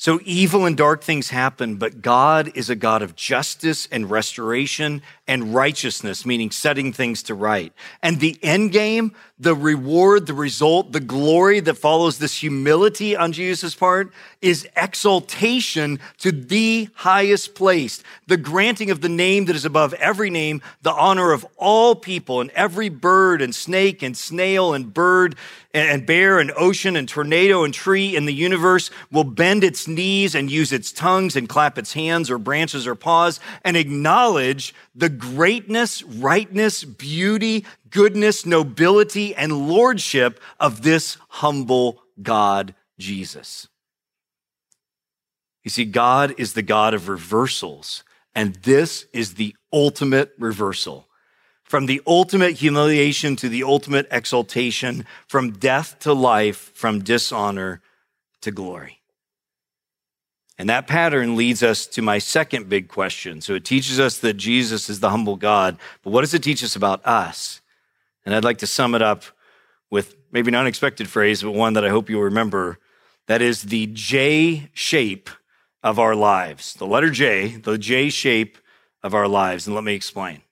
So 0.00 0.18
evil 0.24 0.64
and 0.64 0.78
dark 0.78 1.02
things 1.02 1.28
happen, 1.28 1.76
but 1.76 2.00
God 2.00 2.52
is 2.54 2.70
a 2.70 2.74
God 2.74 3.02
of 3.02 3.14
justice 3.16 3.86
and 3.92 4.10
restoration 4.10 5.02
and 5.28 5.54
righteousness, 5.54 6.24
meaning 6.24 6.50
setting 6.50 6.90
things 6.90 7.22
to 7.24 7.34
right. 7.34 7.74
And 8.02 8.18
the 8.18 8.38
end 8.42 8.72
game, 8.72 9.14
the 9.40 9.54
reward, 9.54 10.26
the 10.26 10.34
result, 10.34 10.92
the 10.92 11.00
glory 11.00 11.60
that 11.60 11.78
follows 11.78 12.18
this 12.18 12.36
humility 12.36 13.16
on 13.16 13.32
Jesus' 13.32 13.74
part 13.74 14.12
is 14.42 14.68
exaltation 14.76 15.98
to 16.18 16.30
the 16.30 16.90
highest 16.94 17.54
place, 17.54 18.02
the 18.26 18.36
granting 18.36 18.90
of 18.90 19.00
the 19.00 19.08
name 19.08 19.46
that 19.46 19.56
is 19.56 19.64
above 19.64 19.94
every 19.94 20.28
name, 20.28 20.60
the 20.82 20.92
honor 20.92 21.32
of 21.32 21.46
all 21.56 21.94
people 21.94 22.42
and 22.42 22.50
every 22.50 22.90
bird 22.90 23.40
and 23.40 23.54
snake 23.54 24.02
and 24.02 24.14
snail 24.14 24.74
and 24.74 24.92
bird 24.92 25.36
and 25.72 26.04
bear 26.04 26.38
and 26.40 26.52
ocean 26.56 26.96
and 26.96 27.08
tornado 27.08 27.64
and 27.64 27.72
tree 27.72 28.16
in 28.16 28.24
the 28.24 28.34
universe 28.34 28.90
will 29.12 29.24
bend 29.24 29.62
its 29.62 29.86
knees 29.86 30.34
and 30.34 30.50
use 30.50 30.72
its 30.72 30.90
tongues 30.90 31.36
and 31.36 31.48
clap 31.48 31.78
its 31.78 31.92
hands 31.92 32.30
or 32.30 32.38
branches 32.38 32.86
or 32.86 32.94
paws 32.94 33.38
and 33.64 33.76
acknowledge 33.76 34.74
the 34.94 35.08
greatness, 35.08 36.02
rightness, 36.02 36.82
beauty, 36.82 37.64
goodness, 37.90 38.46
nobility, 38.46 39.34
and 39.34 39.68
lordship 39.68 40.40
of 40.58 40.82
this 40.82 41.16
humble 41.28 42.02
God, 42.22 42.74
Jesus. 42.98 43.68
You 45.62 45.70
see, 45.70 45.84
God 45.84 46.34
is 46.38 46.54
the 46.54 46.62
God 46.62 46.94
of 46.94 47.08
reversals, 47.08 48.02
and 48.34 48.54
this 48.56 49.06
is 49.12 49.34
the 49.34 49.54
ultimate 49.72 50.32
reversal. 50.38 51.06
From 51.64 51.86
the 51.86 52.02
ultimate 52.06 52.54
humiliation 52.54 53.36
to 53.36 53.48
the 53.48 53.62
ultimate 53.62 54.08
exaltation, 54.10 55.06
from 55.28 55.52
death 55.52 55.98
to 56.00 56.12
life, 56.12 56.72
from 56.74 57.02
dishonor 57.02 57.80
to 58.40 58.50
glory. 58.50 59.00
And 60.58 60.68
that 60.68 60.86
pattern 60.86 61.36
leads 61.36 61.62
us 61.62 61.86
to 61.86 62.02
my 62.02 62.18
second 62.18 62.68
big 62.68 62.88
question. 62.88 63.40
So 63.40 63.54
it 63.54 63.64
teaches 63.64 63.98
us 63.98 64.18
that 64.18 64.34
Jesus 64.34 64.90
is 64.90 65.00
the 65.00 65.10
humble 65.10 65.36
God, 65.36 65.78
but 66.02 66.10
what 66.10 66.20
does 66.20 66.34
it 66.34 66.42
teach 66.42 66.62
us 66.64 66.76
about 66.76 67.04
us? 67.06 67.59
And 68.24 68.34
I'd 68.34 68.44
like 68.44 68.58
to 68.58 68.66
sum 68.66 68.94
it 68.94 69.02
up 69.02 69.24
with 69.90 70.14
maybe 70.30 70.48
an 70.48 70.54
unexpected 70.54 71.08
phrase, 71.08 71.42
but 71.42 71.52
one 71.52 71.72
that 71.72 71.84
I 71.84 71.88
hope 71.88 72.10
you'll 72.10 72.22
remember. 72.22 72.78
That 73.26 73.42
is 73.42 73.62
the 73.62 73.86
J 73.86 74.70
shape 74.72 75.30
of 75.82 75.98
our 75.98 76.14
lives. 76.14 76.74
The 76.74 76.86
letter 76.86 77.10
J, 77.10 77.56
the 77.56 77.78
J 77.78 78.10
shape 78.10 78.58
of 79.02 79.14
our 79.14 79.28
lives. 79.28 79.66
And 79.66 79.74
let 79.74 79.84
me 79.84 79.94
explain. 79.94 80.42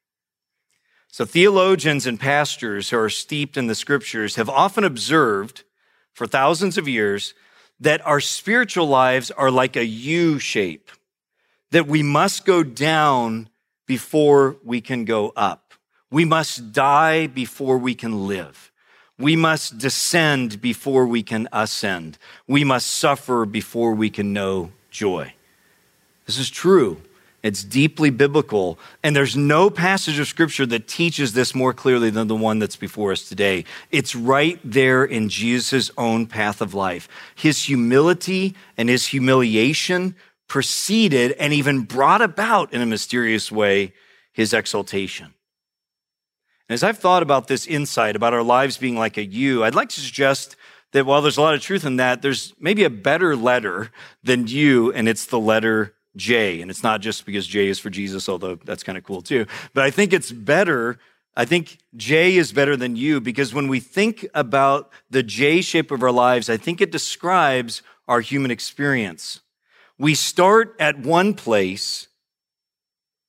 So 1.10 1.24
theologians 1.24 2.06
and 2.06 2.18
pastors 2.20 2.90
who 2.90 2.98
are 2.98 3.10
steeped 3.10 3.56
in 3.56 3.66
the 3.66 3.74
scriptures 3.74 4.36
have 4.36 4.48
often 4.48 4.84
observed 4.84 5.64
for 6.12 6.26
thousands 6.26 6.78
of 6.78 6.88
years 6.88 7.34
that 7.80 8.04
our 8.06 8.20
spiritual 8.20 8.86
lives 8.86 9.30
are 9.30 9.50
like 9.50 9.76
a 9.76 9.84
U 9.84 10.38
shape. 10.38 10.90
that 11.70 11.86
we 11.86 12.02
must 12.02 12.44
go 12.44 12.62
down 12.62 13.48
before 13.86 14.56
we 14.64 14.80
can 14.80 15.04
go 15.04 15.32
up. 15.36 15.67
We 16.10 16.24
must 16.24 16.72
die 16.72 17.26
before 17.26 17.78
we 17.78 17.94
can 17.94 18.26
live. 18.26 18.70
We 19.18 19.36
must 19.36 19.78
descend 19.78 20.60
before 20.60 21.06
we 21.06 21.22
can 21.22 21.48
ascend. 21.52 22.18
We 22.46 22.64
must 22.64 22.86
suffer 22.86 23.44
before 23.44 23.94
we 23.94 24.10
can 24.10 24.32
know 24.32 24.70
joy. 24.90 25.34
This 26.26 26.38
is 26.38 26.50
true. 26.50 27.02
It's 27.42 27.62
deeply 27.62 28.10
biblical. 28.10 28.78
And 29.02 29.14
there's 29.14 29.36
no 29.36 29.70
passage 29.70 30.18
of 30.18 30.28
scripture 30.28 30.66
that 30.66 30.88
teaches 30.88 31.32
this 31.32 31.54
more 31.54 31.72
clearly 31.72 32.10
than 32.10 32.28
the 32.28 32.36
one 32.36 32.58
that's 32.58 32.76
before 32.76 33.12
us 33.12 33.28
today. 33.28 33.64
It's 33.90 34.14
right 34.14 34.58
there 34.64 35.04
in 35.04 35.28
Jesus' 35.28 35.90
own 35.96 36.26
path 36.26 36.60
of 36.60 36.74
life. 36.74 37.08
His 37.34 37.64
humility 37.64 38.54
and 38.76 38.88
his 38.88 39.06
humiliation 39.08 40.16
preceded 40.48 41.32
and 41.32 41.52
even 41.52 41.82
brought 41.82 42.22
about 42.22 42.72
in 42.72 42.80
a 42.80 42.86
mysterious 42.86 43.52
way 43.52 43.92
his 44.32 44.52
exaltation. 44.52 45.34
And 46.68 46.74
as 46.74 46.82
I've 46.82 46.98
thought 46.98 47.22
about 47.22 47.48
this 47.48 47.66
insight 47.66 48.14
about 48.14 48.34
our 48.34 48.42
lives 48.42 48.76
being 48.76 48.96
like 48.96 49.16
a 49.16 49.24
U, 49.24 49.64
I'd 49.64 49.74
like 49.74 49.88
to 49.90 50.00
suggest 50.00 50.56
that 50.92 51.06
while 51.06 51.22
there's 51.22 51.38
a 51.38 51.42
lot 51.42 51.54
of 51.54 51.60
truth 51.60 51.84
in 51.84 51.96
that, 51.96 52.22
there's 52.22 52.52
maybe 52.58 52.84
a 52.84 52.90
better 52.90 53.36
letter 53.36 53.90
than 54.22 54.46
U, 54.46 54.92
and 54.92 55.08
it's 55.08 55.26
the 55.26 55.38
letter 55.38 55.94
J. 56.16 56.60
And 56.60 56.70
it's 56.70 56.82
not 56.82 57.00
just 57.00 57.24
because 57.24 57.46
J 57.46 57.68
is 57.68 57.78
for 57.78 57.90
Jesus, 57.90 58.28
although 58.28 58.56
that's 58.56 58.82
kind 58.82 58.98
of 58.98 59.04
cool 59.04 59.22
too. 59.22 59.46
But 59.72 59.84
I 59.84 59.90
think 59.90 60.12
it's 60.12 60.32
better. 60.32 60.98
I 61.36 61.44
think 61.44 61.78
J 61.96 62.36
is 62.36 62.52
better 62.52 62.76
than 62.76 62.96
U 62.96 63.20
because 63.20 63.54
when 63.54 63.68
we 63.68 63.80
think 63.80 64.26
about 64.34 64.90
the 65.08 65.22
J 65.22 65.62
shape 65.62 65.90
of 65.90 66.02
our 66.02 66.12
lives, 66.12 66.50
I 66.50 66.56
think 66.56 66.80
it 66.80 66.90
describes 66.90 67.82
our 68.06 68.20
human 68.20 68.50
experience. 68.50 69.40
We 69.98 70.14
start 70.14 70.76
at 70.78 70.98
one 70.98 71.34
place, 71.34 72.07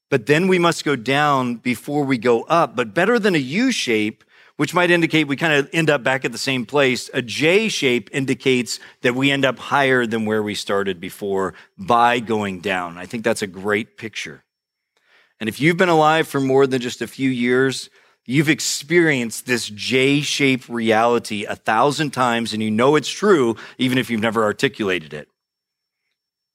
but 0.09 0.25
then 0.25 0.47
we 0.47 0.59
must 0.59 0.83
go 0.83 0.95
down 0.95 1.55
before 1.55 2.03
we 2.03 2.17
go 2.17 2.43
up. 2.43 2.75
But 2.75 2.93
better 2.93 3.19
than 3.19 3.35
a 3.35 3.39
U 3.39 3.71
shape, 3.71 4.23
which 4.57 4.73
might 4.73 4.91
indicate 4.91 5.27
we 5.27 5.37
kind 5.37 5.53
of 5.53 5.69
end 5.71 5.89
up 5.89 6.03
back 6.03 6.25
at 6.25 6.31
the 6.31 6.37
same 6.37 6.65
place, 6.65 7.09
a 7.13 7.21
J 7.21 7.69
shape 7.69 8.09
indicates 8.11 8.79
that 9.01 9.15
we 9.15 9.31
end 9.31 9.45
up 9.45 9.57
higher 9.57 10.05
than 10.05 10.25
where 10.25 10.43
we 10.43 10.55
started 10.55 10.99
before 10.99 11.53
by 11.77 12.19
going 12.19 12.59
down. 12.59 12.97
I 12.97 13.05
think 13.05 13.23
that's 13.23 13.41
a 13.41 13.47
great 13.47 13.97
picture. 13.97 14.43
And 15.39 15.47
if 15.47 15.61
you've 15.61 15.77
been 15.77 15.89
alive 15.89 16.27
for 16.27 16.41
more 16.41 16.67
than 16.67 16.81
just 16.81 17.01
a 17.01 17.07
few 17.07 17.29
years, 17.29 17.89
you've 18.25 18.49
experienced 18.49 19.45
this 19.45 19.69
J 19.69 20.19
shaped 20.21 20.67
reality 20.67 21.45
a 21.45 21.55
thousand 21.55 22.11
times 22.11 22.51
and 22.51 22.61
you 22.61 22.69
know 22.69 22.95
it's 22.95 23.09
true, 23.09 23.55
even 23.77 23.97
if 23.97 24.09
you've 24.09 24.19
never 24.19 24.43
articulated 24.43 25.13
it. 25.13 25.29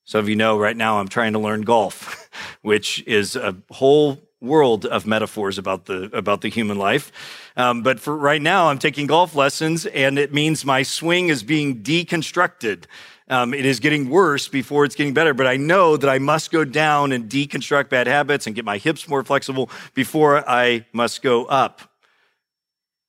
Some 0.07 0.21
of 0.21 0.29
you 0.29 0.37
know 0.37 0.59
right 0.59 0.77
now 0.77 0.99
I'm 1.01 1.09
trying 1.09 1.33
to 1.33 1.39
learn 1.39 1.63
golf, 1.63 2.29
which 2.63 3.03
is 3.07 3.37
a 3.37 3.57
whole 3.71 4.21
world 4.41 4.85
of 4.85 5.07
metaphors 5.07 5.57
about 5.57 5.87
the 5.87 6.11
about 6.13 6.43
the 6.43 6.49
human 6.49 6.79
life. 6.79 7.11
Um, 7.57 7.83
but 7.83 7.99
for 7.99 8.15
right 8.17 8.43
now, 8.43 8.69
I'm 8.69 8.79
taking 8.79 9.07
golf 9.07 9.35
lessons, 9.35 9.87
and 9.87 10.19
it 10.19 10.35
means 10.35 10.65
my 10.65 10.83
swing 10.83 11.29
is 11.29 11.43
being 11.43 11.83
deconstructed. 11.83 12.85
Um, 13.29 13.55
it 13.55 13.65
is 13.65 13.81
getting 13.81 14.11
worse 14.11 14.49
before 14.49 14.85
it's 14.85 14.95
getting 14.95 15.15
better, 15.15 15.33
but 15.33 15.47
I 15.47 15.57
know 15.57 15.97
that 15.97 16.11
I 16.11 16.19
must 16.19 16.51
go 16.51 16.65
down 16.65 17.11
and 17.11 17.31
deconstruct 17.31 17.89
bad 17.89 18.07
habits 18.07 18.47
and 18.47 18.55
get 18.55 18.67
my 18.67 18.77
hips 18.77 19.09
more 19.09 19.25
flexible 19.25 19.71
before 19.95 20.47
I 20.47 20.85
must 20.93 21.23
go 21.23 21.47
up. 21.47 21.81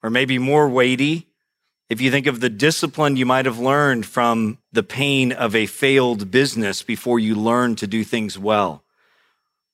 Or 0.01 0.09
maybe 0.09 0.37
more 0.37 0.69
weighty, 0.69 1.27
if 1.89 2.01
you 2.01 2.09
think 2.09 2.25
of 2.25 2.39
the 2.39 2.49
discipline 2.49 3.15
you 3.15 3.25
might 3.25 3.45
have 3.45 3.59
learned 3.59 4.05
from 4.05 4.57
the 4.71 4.83
pain 4.83 5.31
of 5.31 5.55
a 5.55 5.67
failed 5.67 6.31
business 6.31 6.81
before 6.81 7.19
you 7.19 7.35
learn 7.35 7.75
to 7.75 7.87
do 7.87 8.03
things 8.03 8.39
well, 8.39 8.83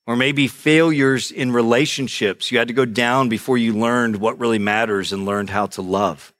or 0.06 0.16
maybe 0.16 0.48
failures 0.48 1.32
in 1.32 1.54
relationships, 1.54 2.52
you 2.52 2.58
had 2.58 2.68
to 2.68 2.74
go 2.74 2.86
down 2.86 3.30
before 3.30 3.58
you 3.58 3.74
learned 3.74 4.18
what 4.18 4.40
really 4.40 4.60
matters 4.60 5.14
and 5.14 5.26
learned 5.26 5.50
how 5.50 5.68
to 5.68 5.82
love. 5.82 6.34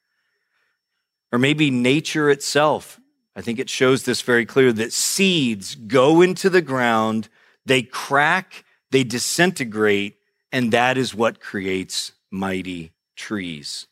Or 1.32 1.40
maybe 1.40 1.72
nature 1.72 2.30
itself. 2.30 3.00
I 3.34 3.42
think 3.42 3.60
it 3.60 3.70
shows 3.70 4.04
this 4.04 4.22
very 4.22 4.46
clear 4.46 4.74
that 4.74 4.92
seeds 4.92 5.76
go 5.76 6.22
into 6.22 6.50
the 6.50 6.62
ground, 6.62 7.30
they 7.66 7.82
crack, 7.82 8.66
they 8.90 9.06
disintegrate, 9.06 10.18
and 10.52 10.74
that 10.74 10.98
is 10.98 11.16
what 11.16 11.40
creates 11.40 12.12
mighty 12.30 12.92
trees. 13.16 13.88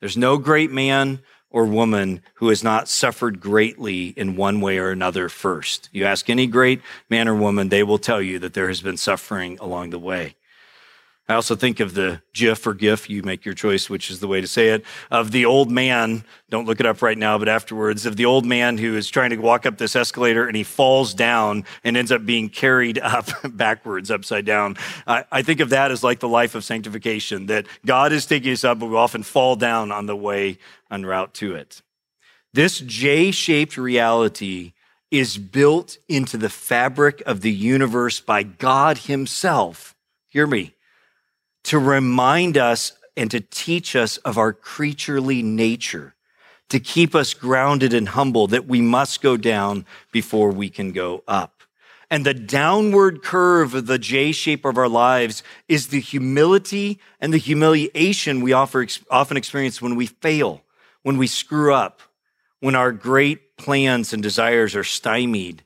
There's 0.00 0.16
no 0.16 0.38
great 0.38 0.70
man 0.70 1.20
or 1.50 1.64
woman 1.64 2.20
who 2.34 2.48
has 2.50 2.62
not 2.62 2.88
suffered 2.88 3.40
greatly 3.40 4.08
in 4.08 4.36
one 4.36 4.60
way 4.60 4.78
or 4.78 4.90
another 4.90 5.28
first. 5.28 5.88
You 5.92 6.04
ask 6.04 6.28
any 6.28 6.46
great 6.46 6.82
man 7.08 7.28
or 7.28 7.34
woman, 7.34 7.68
they 7.68 7.82
will 7.82 7.98
tell 7.98 8.20
you 8.20 8.38
that 8.40 8.52
there 8.54 8.68
has 8.68 8.82
been 8.82 8.96
suffering 8.96 9.58
along 9.58 9.90
the 9.90 9.98
way. 9.98 10.36
I 11.28 11.34
also 11.34 11.56
think 11.56 11.80
of 11.80 11.94
the 11.94 12.22
GIF 12.34 12.64
or 12.68 12.74
GIF, 12.74 13.10
you 13.10 13.24
make 13.24 13.44
your 13.44 13.54
choice, 13.54 13.90
which 13.90 14.12
is 14.12 14.20
the 14.20 14.28
way 14.28 14.40
to 14.40 14.46
say 14.46 14.68
it, 14.68 14.84
of 15.10 15.32
the 15.32 15.44
old 15.44 15.72
man. 15.72 16.24
Don't 16.50 16.66
look 16.66 16.78
it 16.78 16.86
up 16.86 17.02
right 17.02 17.18
now, 17.18 17.36
but 17.36 17.48
afterwards, 17.48 18.06
of 18.06 18.14
the 18.14 18.26
old 18.26 18.46
man 18.46 18.78
who 18.78 18.96
is 18.96 19.08
trying 19.08 19.30
to 19.30 19.36
walk 19.36 19.66
up 19.66 19.76
this 19.76 19.96
escalator 19.96 20.46
and 20.46 20.56
he 20.56 20.62
falls 20.62 21.14
down 21.14 21.64
and 21.82 21.96
ends 21.96 22.12
up 22.12 22.24
being 22.24 22.48
carried 22.48 22.98
up 23.02 23.28
backwards, 23.42 24.08
upside 24.08 24.44
down. 24.44 24.76
I, 25.04 25.24
I 25.32 25.42
think 25.42 25.58
of 25.58 25.70
that 25.70 25.90
as 25.90 26.04
like 26.04 26.20
the 26.20 26.28
life 26.28 26.54
of 26.54 26.62
sanctification, 26.62 27.46
that 27.46 27.66
God 27.84 28.12
is 28.12 28.24
taking 28.24 28.52
us 28.52 28.62
up, 28.62 28.78
but 28.78 28.86
we 28.86 28.96
often 28.96 29.24
fall 29.24 29.56
down 29.56 29.90
on 29.90 30.06
the 30.06 30.16
way 30.16 30.58
en 30.92 31.04
route 31.04 31.34
to 31.34 31.56
it. 31.56 31.82
This 32.54 32.78
J 32.78 33.32
shaped 33.32 33.76
reality 33.76 34.74
is 35.10 35.38
built 35.38 35.98
into 36.08 36.36
the 36.36 36.48
fabric 36.48 37.20
of 37.26 37.40
the 37.40 37.52
universe 37.52 38.20
by 38.20 38.44
God 38.44 38.98
Himself. 38.98 39.96
Hear 40.28 40.46
me 40.46 40.75
to 41.66 41.78
remind 41.80 42.56
us 42.56 42.92
and 43.16 43.28
to 43.30 43.40
teach 43.40 43.96
us 43.96 44.18
of 44.18 44.38
our 44.38 44.52
creaturely 44.52 45.42
nature, 45.42 46.14
to 46.68 46.78
keep 46.78 47.12
us 47.14 47.34
grounded 47.34 47.92
and 47.92 48.10
humble 48.10 48.46
that 48.46 48.66
we 48.66 48.80
must 48.80 49.20
go 49.20 49.36
down 49.36 49.84
before 50.12 50.50
we 50.52 50.68
can 50.70 50.92
go 50.92 51.24
up. 51.26 51.62
And 52.08 52.24
the 52.24 52.34
downward 52.34 53.24
curve 53.24 53.74
of 53.74 53.86
the 53.86 53.98
J 53.98 54.30
shape 54.30 54.64
of 54.64 54.78
our 54.78 54.88
lives 54.88 55.42
is 55.68 55.88
the 55.88 56.00
humility 56.00 57.00
and 57.20 57.34
the 57.34 57.38
humiliation 57.38 58.42
we 58.42 58.52
offer, 58.52 58.86
often 59.10 59.36
experience 59.36 59.82
when 59.82 59.96
we 59.96 60.06
fail, 60.06 60.62
when 61.02 61.18
we 61.18 61.26
screw 61.26 61.74
up, 61.74 62.00
when 62.60 62.76
our 62.76 62.92
great 62.92 63.56
plans 63.56 64.12
and 64.12 64.22
desires 64.22 64.76
are 64.76 64.84
stymied 64.84 65.64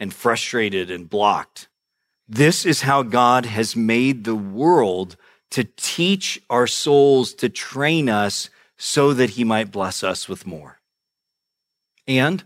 and 0.00 0.14
frustrated 0.14 0.90
and 0.90 1.10
blocked. 1.10 1.68
This 2.26 2.64
is 2.64 2.80
how 2.80 3.02
God 3.02 3.44
has 3.44 3.76
made 3.76 4.24
the 4.24 4.34
world 4.34 5.16
to 5.52 5.64
teach 5.64 6.42
our 6.50 6.66
souls, 6.66 7.34
to 7.34 7.48
train 7.48 8.08
us 8.08 8.50
so 8.76 9.12
that 9.12 9.30
he 9.30 9.44
might 9.44 9.70
bless 9.70 10.02
us 10.02 10.28
with 10.28 10.46
more. 10.46 10.80
And 12.08 12.42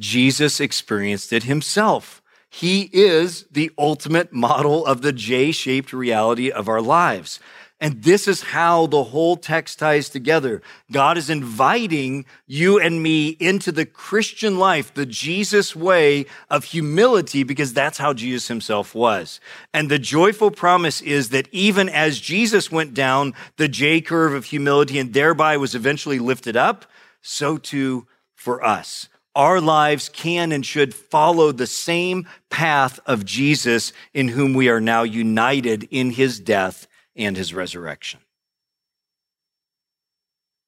Jesus 0.00 0.60
experienced 0.60 1.32
it 1.32 1.44
himself. 1.44 2.22
He 2.50 2.88
is 2.92 3.44
the 3.50 3.70
ultimate 3.78 4.32
model 4.32 4.86
of 4.86 5.02
the 5.02 5.12
J 5.12 5.52
shaped 5.52 5.92
reality 5.92 6.50
of 6.50 6.68
our 6.68 6.80
lives. 6.80 7.40
And 7.80 8.02
this 8.02 8.26
is 8.26 8.42
how 8.42 8.86
the 8.86 9.04
whole 9.04 9.36
text 9.36 9.78
ties 9.78 10.08
together. 10.08 10.62
God 10.90 11.16
is 11.16 11.30
inviting 11.30 12.26
you 12.46 12.80
and 12.80 13.00
me 13.00 13.36
into 13.38 13.70
the 13.70 13.86
Christian 13.86 14.58
life, 14.58 14.92
the 14.92 15.06
Jesus 15.06 15.76
way 15.76 16.26
of 16.50 16.64
humility, 16.64 17.44
because 17.44 17.72
that's 17.72 17.98
how 17.98 18.12
Jesus 18.12 18.48
himself 18.48 18.96
was. 18.96 19.38
And 19.72 19.88
the 19.88 19.98
joyful 20.00 20.50
promise 20.50 21.00
is 21.00 21.28
that 21.28 21.48
even 21.52 21.88
as 21.88 22.18
Jesus 22.18 22.72
went 22.72 22.94
down 22.94 23.34
the 23.58 23.68
J 23.68 24.00
curve 24.00 24.34
of 24.34 24.46
humility 24.46 24.98
and 24.98 25.14
thereby 25.14 25.56
was 25.56 25.76
eventually 25.76 26.18
lifted 26.18 26.56
up, 26.56 26.84
so 27.22 27.58
too 27.58 28.08
for 28.34 28.64
us. 28.64 29.08
Our 29.36 29.60
lives 29.60 30.08
can 30.08 30.50
and 30.50 30.66
should 30.66 30.94
follow 30.94 31.52
the 31.52 31.66
same 31.68 32.26
path 32.50 32.98
of 33.06 33.24
Jesus 33.24 33.92
in 34.12 34.26
whom 34.26 34.52
we 34.54 34.68
are 34.68 34.80
now 34.80 35.04
united 35.04 35.86
in 35.92 36.10
his 36.10 36.40
death 36.40 36.88
and 37.18 37.36
his 37.36 37.52
resurrection. 37.52 38.20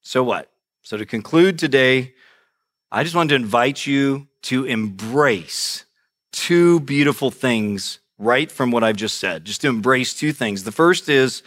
So, 0.03 0.23
what? 0.23 0.51
So, 0.83 0.97
to 0.97 1.07
conclude 1.07 1.59
today, 1.59 2.15
I 2.91 3.05
just 3.05 3.15
wanted 3.15 3.31
to 3.31 3.35
invite 3.37 3.87
you 3.87 4.27
to 4.43 4.65
embrace 4.65 5.85
two 6.33 6.81
beautiful 6.81 7.31
things 7.31 8.01
right 8.19 8.51
from 8.51 8.71
what 8.71 8.85
I've 8.85 8.97
just 8.97 9.19
said. 9.19 9.45
Just 9.45 9.61
to 9.63 9.69
embrace 9.69 10.13
two 10.13 10.33
things. 10.33 10.65
The 10.65 10.73
first 10.73 11.09
is 11.09 11.43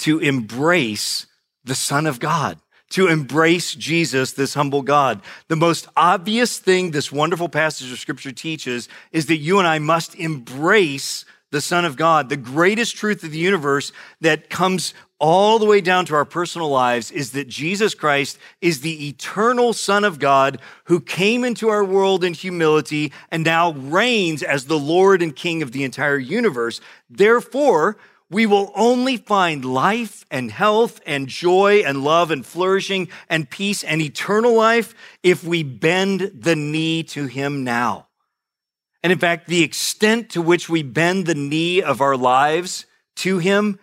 to 0.00 0.18
embrace 0.18 1.26
the 1.64 1.74
Son 1.74 2.06
of 2.06 2.20
God, 2.20 2.58
to 2.90 3.06
embrace 3.06 3.74
Jesus, 3.74 4.32
this 4.32 4.54
humble 4.54 4.82
God. 4.82 5.20
The 5.48 5.56
most 5.56 5.88
obvious 5.96 6.58
thing 6.58 6.90
this 6.90 7.12
wonderful 7.12 7.48
passage 7.48 7.92
of 7.92 7.98
scripture 7.98 8.32
teaches 8.32 8.88
is 9.12 9.26
that 9.26 9.36
you 9.36 9.58
and 9.58 9.68
I 9.68 9.78
must 9.78 10.14
embrace 10.14 11.24
the 11.50 11.60
Son 11.60 11.84
of 11.84 11.96
God, 11.96 12.28
the 12.28 12.36
greatest 12.36 12.96
truth 12.96 13.24
of 13.24 13.32
the 13.32 13.38
universe 13.38 13.92
that 14.20 14.50
comes 14.50 14.94
all 15.18 15.58
the 15.58 15.66
way 15.66 15.80
down 15.80 16.06
to 16.06 16.14
our 16.14 16.24
personal 16.24 16.70
lives 16.70 17.10
is 17.10 17.32
that 17.32 17.46
Jesus 17.46 17.94
Christ 17.94 18.38
is 18.60 18.80
the 18.80 19.08
eternal 19.08 19.72
Son 19.72 20.04
of 20.04 20.18
God 20.18 20.60
who 20.84 21.00
came 21.00 21.44
into 21.44 21.68
our 21.68 21.84
world 21.84 22.24
in 22.24 22.32
humility 22.32 23.12
and 23.30 23.44
now 23.44 23.72
reigns 23.72 24.42
as 24.42 24.64
the 24.64 24.78
Lord 24.78 25.22
and 25.22 25.36
King 25.36 25.62
of 25.62 25.72
the 25.72 25.84
entire 25.84 26.18
universe. 26.18 26.80
Therefore, 27.10 27.98
we 28.30 28.46
will 28.46 28.72
only 28.74 29.16
find 29.16 29.64
life 29.64 30.24
and 30.30 30.50
health 30.50 31.00
and 31.04 31.26
joy 31.26 31.82
and 31.84 32.02
love 32.04 32.30
and 32.30 32.46
flourishing 32.46 33.08
and 33.28 33.50
peace 33.50 33.82
and 33.82 34.00
eternal 34.00 34.54
life 34.54 34.94
if 35.22 35.44
we 35.44 35.64
bend 35.64 36.30
the 36.32 36.56
knee 36.56 37.02
to 37.02 37.26
Him 37.26 37.64
now. 37.64 38.06
And 39.02 39.12
in 39.12 39.18
fact, 39.18 39.46
the 39.46 39.62
extent 39.62 40.30
to 40.30 40.42
which 40.42 40.68
we 40.68 40.82
bend 40.82 41.26
the 41.26 41.34
knee 41.34 41.82
of 41.82 42.00
our 42.00 42.16
lives 42.16 42.86
to 43.16 43.38
Him 43.38 43.78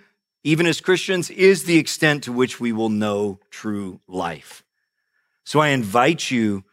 even 0.48 0.66
as 0.66 0.80
Christians, 0.80 1.30
is 1.30 1.66
the 1.66 1.78
extent 1.78 2.24
to 2.24 2.32
which 2.32 2.58
we 2.58 2.72
will 2.72 2.88
know 2.88 3.38
true 3.52 4.00
life. 4.08 4.64
So 5.44 5.60
I 5.60 5.70
invite 5.70 6.32
you 6.32 6.64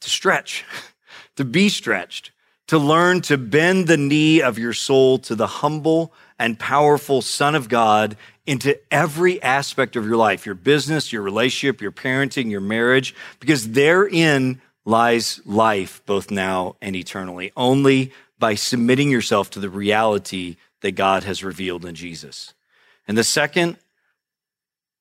to 0.00 0.08
stretch, 0.08 0.64
to 1.36 1.44
be 1.44 1.68
stretched, 1.68 2.30
to 2.68 2.78
learn 2.78 3.20
to 3.22 3.36
bend 3.36 3.86
the 3.86 3.98
knee 3.98 4.40
of 4.40 4.58
your 4.58 4.72
soul 4.72 5.18
to 5.18 5.34
the 5.34 5.46
humble 5.46 6.14
and 6.38 6.58
powerful 6.58 7.20
Son 7.20 7.54
of 7.54 7.68
God 7.68 8.16
into 8.46 8.80
every 8.90 9.42
aspect 9.42 9.94
of 9.94 10.06
your 10.06 10.16
life, 10.16 10.46
your 10.46 10.54
business, 10.54 11.12
your 11.12 11.20
relationship, 11.20 11.82
your 11.82 11.92
parenting, 11.92 12.50
your 12.50 12.62
marriage, 12.62 13.14
because 13.40 13.72
therein 13.72 14.62
lies 14.84 15.40
life, 15.44 16.02
both 16.06 16.30
now 16.30 16.76
and 16.80 16.96
eternally, 16.96 17.52
only 17.56 18.12
by 18.38 18.54
submitting 18.54 19.10
yourself 19.10 19.50
to 19.50 19.60
the 19.60 19.68
reality 19.68 20.56
that 20.80 20.92
God 20.92 21.24
has 21.24 21.44
revealed 21.44 21.84
in 21.84 21.94
Jesus. 21.94 22.54
And 23.06 23.16
the 23.16 23.24
second 23.24 23.76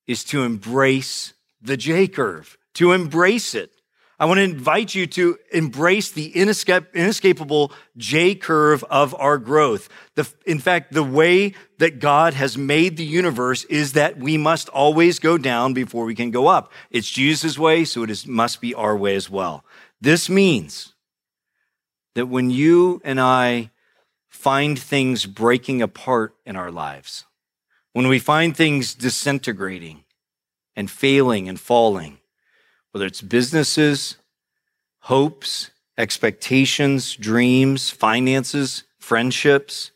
is 0.08 0.24
to 0.26 0.44
embrace 0.44 1.34
the 1.62 1.78
J 1.78 2.08
curve, 2.08 2.58
to 2.76 2.92
embrace 2.92 3.56
it. 3.56 3.72
I 4.19 4.25
want 4.25 4.39
to 4.39 4.43
invite 4.43 4.93
you 4.93 5.08
to 5.08 5.38
embrace 5.53 6.12
the 6.12 6.27
inescapable 6.36 7.71
J 7.95 8.36
curve 8.36 8.84
of 8.89 9.15
our 9.17 9.38
growth. 9.38 9.88
The, 10.15 10.29
in 10.45 10.60
fact, 10.60 10.91
the 10.91 11.03
way 11.03 11.53
that 11.77 11.99
God 11.99 12.34
has 12.34 12.58
made 12.58 12.97
the 12.97 13.05
universe 13.05 13.63
is 13.65 13.93
that 13.93 14.17
we 14.17 14.38
must 14.38 14.67
always 14.69 15.19
go 15.19 15.38
down 15.38 15.73
before 15.73 16.03
we 16.03 16.15
can 16.15 16.32
go 16.32 16.47
up. 16.47 16.73
It's 16.91 17.10
Jesus' 17.10 17.58
way, 17.58 17.86
so 17.86 18.03
it 18.03 18.10
is, 18.10 18.27
must 18.27 18.60
be 18.60 18.73
our 18.73 18.97
way 18.97 19.15
as 19.15 19.29
well. 19.29 19.63
This 20.01 20.29
means 20.29 20.93
that 22.15 22.25
when 22.25 22.49
you 22.49 23.01
and 23.05 23.21
I 23.21 23.71
find 24.27 24.77
things 24.77 25.25
breaking 25.25 25.82
apart 25.82 26.36
in 26.45 26.58
our 26.58 26.71
lives, 26.71 27.25
when 27.93 28.10
we 28.10 28.19
find 28.19 28.55
things 28.55 28.93
disintegrating 28.93 30.03
and 30.75 30.91
failing 30.91 31.47
and 31.47 31.58
falling, 31.60 32.18
whether 32.91 33.06
it's 33.06 33.21
businesses, 33.21 34.17
hopes, 35.02 35.71
expectations, 35.97 37.15
dreams, 37.15 37.89
finances, 37.89 38.84
friendships, 38.99 39.91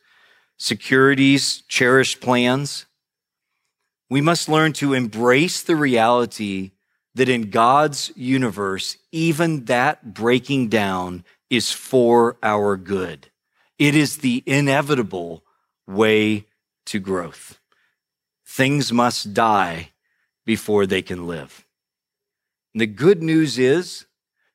securities, 0.57 1.61
cherished 1.67 2.21
plans, 2.21 2.85
we 4.09 4.21
must 4.21 4.49
learn 4.49 4.73
to 4.73 4.93
embrace 4.93 5.61
the 5.63 5.75
reality 5.75 6.71
that 7.15 7.29
in 7.29 7.49
God's 7.49 8.11
universe, 8.15 8.97
even 9.11 9.65
that 9.65 10.13
breaking 10.13 10.69
down 10.69 11.23
is 11.49 11.71
for 11.71 12.37
our 12.41 12.75
good. 12.75 13.29
It 13.77 13.95
is 13.95 14.17
the 14.17 14.43
inevitable 14.45 15.43
way 15.87 16.47
to 16.85 16.99
growth. 16.99 17.59
Things 18.45 18.91
must 18.91 19.33
die 19.33 19.91
before 20.45 20.85
they 20.85 21.01
can 21.01 21.27
live. 21.27 21.65
And 22.73 22.81
the 22.81 22.87
good 22.87 23.21
news 23.21 23.59
is 23.59 24.05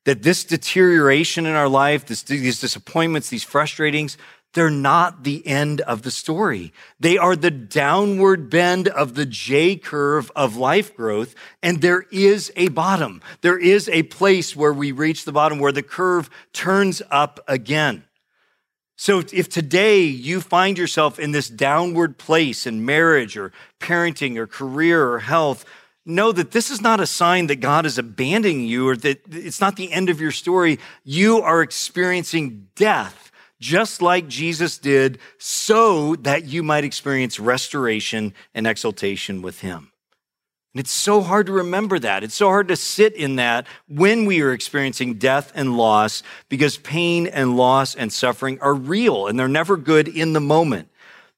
that 0.05 0.23
this 0.23 0.43
deterioration 0.43 1.45
in 1.45 1.53
our 1.53 1.69
life, 1.69 2.05
this, 2.05 2.23
these 2.23 2.59
disappointments, 2.59 3.29
these 3.29 3.43
frustrations, 3.43 4.17
they're 4.53 4.71
not 4.71 5.23
the 5.23 5.45
end 5.45 5.81
of 5.81 6.01
the 6.01 6.09
story. 6.09 6.73
They 6.99 7.17
are 7.17 7.35
the 7.35 7.51
downward 7.51 8.49
bend 8.49 8.87
of 8.87 9.13
the 9.13 9.25
J 9.25 9.75
curve 9.75 10.31
of 10.35 10.55
life 10.55 10.95
growth. 10.95 11.35
And 11.61 11.81
there 11.81 12.05
is 12.11 12.51
a 12.55 12.69
bottom. 12.69 13.21
There 13.41 13.59
is 13.59 13.87
a 13.89 14.03
place 14.03 14.55
where 14.55 14.73
we 14.73 14.91
reach 14.91 15.25
the 15.25 15.31
bottom 15.31 15.59
where 15.59 15.71
the 15.71 15.83
curve 15.83 16.29
turns 16.51 17.01
up 17.11 17.39
again. 17.47 18.05
So 18.97 19.19
if 19.31 19.47
today 19.47 20.01
you 20.01 20.41
find 20.41 20.77
yourself 20.77 21.19
in 21.19 21.31
this 21.31 21.47
downward 21.47 22.17
place 22.17 22.65
in 22.65 22.83
marriage 22.83 23.37
or 23.37 23.53
parenting 23.79 24.35
or 24.35 24.47
career 24.47 25.11
or 25.11 25.19
health, 25.19 25.63
know 26.09 26.31
that 26.31 26.51
this 26.51 26.69
is 26.71 26.81
not 26.81 26.99
a 26.99 27.07
sign 27.07 27.47
that 27.47 27.61
God 27.61 27.85
is 27.85 27.97
abandoning 27.97 28.65
you 28.65 28.89
or 28.89 28.97
that 28.97 29.21
it's 29.31 29.61
not 29.61 29.75
the 29.75 29.91
end 29.91 30.09
of 30.09 30.19
your 30.19 30.31
story. 30.31 30.79
You 31.03 31.41
are 31.41 31.61
experiencing 31.61 32.67
death 32.75 33.31
just 33.59 34.01
like 34.01 34.27
Jesus 34.27 34.77
did 34.77 35.19
so 35.37 36.15
that 36.15 36.45
you 36.45 36.63
might 36.63 36.83
experience 36.83 37.39
restoration 37.39 38.33
and 38.53 38.65
exaltation 38.65 39.41
with 39.41 39.61
him. 39.61 39.91
And 40.73 40.79
it's 40.79 40.91
so 40.91 41.21
hard 41.21 41.47
to 41.47 41.51
remember 41.51 41.97
that. 41.99 42.23
It's 42.23 42.35
so 42.35 42.47
hard 42.47 42.67
to 42.67 42.75
sit 42.75 43.15
in 43.15 43.37
that 43.37 43.65
when 43.87 44.25
we 44.25 44.41
are 44.41 44.53
experiencing 44.53 45.15
death 45.15 45.51
and 45.55 45.75
loss 45.75 46.21
because 46.47 46.77
pain 46.77 47.25
and 47.25 47.57
loss 47.57 47.95
and 47.95 48.13
suffering 48.13 48.59
are 48.61 48.75
real 48.75 49.27
and 49.27 49.37
they're 49.39 49.47
never 49.47 49.77
good 49.77 50.07
in 50.07 50.33
the 50.33 50.39
moment. 50.39 50.89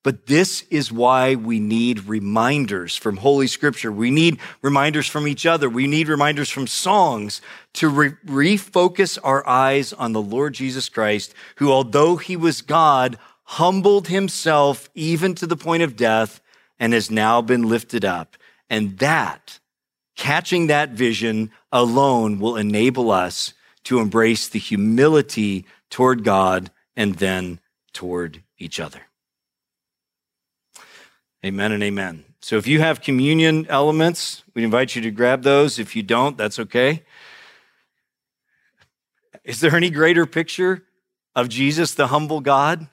But 0.03 0.25
this 0.25 0.63
is 0.71 0.91
why 0.91 1.35
we 1.35 1.59
need 1.59 2.05
reminders 2.05 2.95
from 2.95 3.17
Holy 3.17 3.45
Scripture. 3.45 3.91
We 3.91 4.09
need 4.09 4.39
reminders 4.63 5.07
from 5.07 5.27
each 5.27 5.45
other. 5.45 5.69
We 5.69 5.85
need 5.85 6.07
reminders 6.07 6.49
from 6.49 6.65
songs 6.65 7.39
to 7.73 7.87
re- 7.87 8.13
refocus 8.25 9.19
our 9.23 9.47
eyes 9.47 9.93
on 9.93 10.13
the 10.13 10.21
Lord 10.21 10.53
Jesus 10.53 10.89
Christ, 10.89 11.35
who, 11.57 11.71
although 11.71 12.15
he 12.15 12.35
was 12.35 12.63
God, 12.63 13.19
humbled 13.43 14.07
himself 14.07 14.89
even 14.95 15.35
to 15.35 15.45
the 15.45 15.57
point 15.57 15.83
of 15.83 15.95
death 15.95 16.41
and 16.79 16.93
has 16.93 17.11
now 17.11 17.41
been 17.41 17.69
lifted 17.69 18.03
up. 18.03 18.37
And 18.71 18.97
that, 18.99 19.59
catching 20.15 20.65
that 20.67 20.91
vision 20.91 21.51
alone 21.71 22.39
will 22.39 22.55
enable 22.55 23.11
us 23.11 23.53
to 23.83 23.99
embrace 23.99 24.47
the 24.47 24.59
humility 24.59 25.65
toward 25.91 26.23
God 26.23 26.71
and 26.95 27.15
then 27.15 27.59
toward 27.93 28.41
each 28.57 28.79
other. 28.79 29.01
Amen 31.43 31.71
and 31.71 31.81
amen. 31.81 32.23
So 32.41 32.57
if 32.57 32.67
you 32.67 32.81
have 32.81 33.01
communion 33.01 33.65
elements, 33.67 34.43
we 34.53 34.63
invite 34.63 34.95
you 34.95 35.01
to 35.01 35.09
grab 35.09 35.41
those. 35.41 35.79
If 35.79 35.95
you 35.95 36.03
don't, 36.03 36.37
that's 36.37 36.59
okay. 36.59 37.01
Is 39.43 39.59
there 39.59 39.75
any 39.75 39.89
greater 39.89 40.27
picture 40.27 40.83
of 41.35 41.49
Jesus, 41.49 41.95
the 41.95 42.07
humble 42.07 42.41
God, 42.41 42.87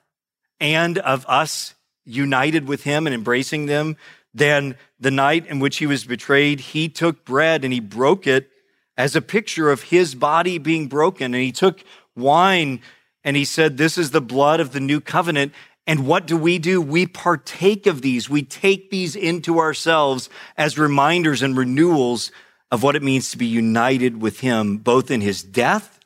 and 0.59 0.97
of 0.97 1.27
us 1.27 1.75
united 2.05 2.67
with 2.67 2.85
him 2.85 3.05
and 3.05 3.13
embracing 3.13 3.67
them 3.67 3.97
than 4.33 4.75
the 4.99 5.11
night 5.11 5.45
in 5.45 5.59
which 5.59 5.77
he 5.77 5.85
was 5.85 6.05
betrayed, 6.05 6.59
he 6.59 6.89
took 6.89 7.23
bread 7.23 7.63
and 7.63 7.71
he 7.71 7.79
broke 7.79 8.25
it 8.25 8.49
as 8.97 9.15
a 9.15 9.21
picture 9.21 9.69
of 9.69 9.83
his 9.83 10.15
body 10.15 10.57
being 10.57 10.87
broken. 10.87 11.35
And 11.35 11.43
he 11.43 11.51
took 11.51 11.83
wine 12.15 12.81
and 13.23 13.37
he 13.37 13.45
said, 13.45 13.77
This 13.77 13.95
is 13.95 14.09
the 14.09 14.21
blood 14.21 14.59
of 14.59 14.71
the 14.71 14.79
new 14.79 14.99
covenant. 15.01 15.53
And 15.89 16.05
what 16.05 16.27
do 16.27 16.37
we 16.37 16.59
do? 16.59 16.79
We 16.79 17.07
partake 17.07 17.87
of 17.87 18.03
these. 18.03 18.29
We 18.29 18.43
take 18.43 18.91
these 18.91 19.15
into 19.15 19.57
ourselves 19.57 20.29
as 20.55 20.77
reminders 20.77 21.41
and 21.41 21.57
renewals 21.57 22.31
of 22.69 22.83
what 22.83 22.95
it 22.95 23.01
means 23.01 23.31
to 23.31 23.39
be 23.39 23.47
united 23.47 24.21
with 24.21 24.41
him, 24.41 24.77
both 24.77 25.09
in 25.09 25.21
his 25.21 25.41
death 25.41 25.99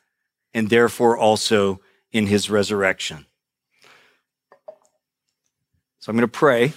and 0.54 0.70
therefore 0.70 1.18
also 1.18 1.82
in 2.12 2.28
his 2.28 2.48
resurrection. 2.48 3.26
So 5.98 6.08
I'm 6.08 6.16
going 6.16 6.22
to 6.22 6.28
pray 6.28 6.72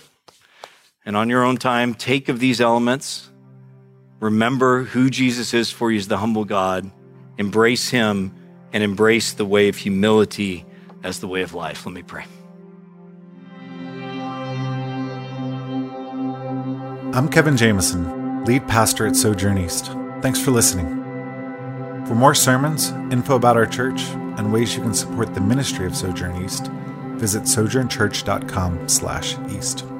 and 1.05 1.15
on 1.15 1.29
your 1.29 1.45
own 1.45 1.55
time, 1.55 1.93
take 1.93 2.27
of 2.27 2.41
these 2.41 2.59
elements. 2.59 3.29
Remember 4.19 4.83
who 4.83 5.09
Jesus 5.09 5.53
is 5.53 5.71
for 5.71 5.93
you 5.93 5.97
as 5.97 6.09
the 6.09 6.17
humble 6.17 6.43
God. 6.43 6.91
Embrace 7.37 7.87
him 7.87 8.35
and 8.73 8.83
embrace 8.83 9.31
the 9.31 9.45
way 9.45 9.69
of 9.69 9.77
humility 9.77 10.65
as 11.05 11.21
the 11.21 11.27
way 11.29 11.41
of 11.41 11.53
life. 11.53 11.85
Let 11.85 11.95
me 11.95 12.03
pray. 12.03 12.25
I'm 17.17 17.29
Kevin 17.29 17.57
Jameson, 17.57 18.45
lead 18.45 18.67
pastor 18.67 19.07
at 19.07 19.15
Sojourn 19.15 19.57
East. 19.57 19.91
Thanks 20.21 20.39
for 20.39 20.51
listening. 20.51 20.87
For 22.05 22.13
more 22.13 22.35
sermons, 22.35 22.89
info 23.11 23.37
about 23.37 23.57
our 23.57 23.65
church, 23.65 24.03
and 24.37 24.53
ways 24.53 24.75
you 24.75 24.83
can 24.83 24.93
support 24.93 25.33
the 25.33 25.41
ministry 25.41 25.87
of 25.87 25.95
Sojourn 25.95 26.43
East, 26.43 26.67
visit 27.15 27.45
sojournchurch.com/east. 27.45 29.96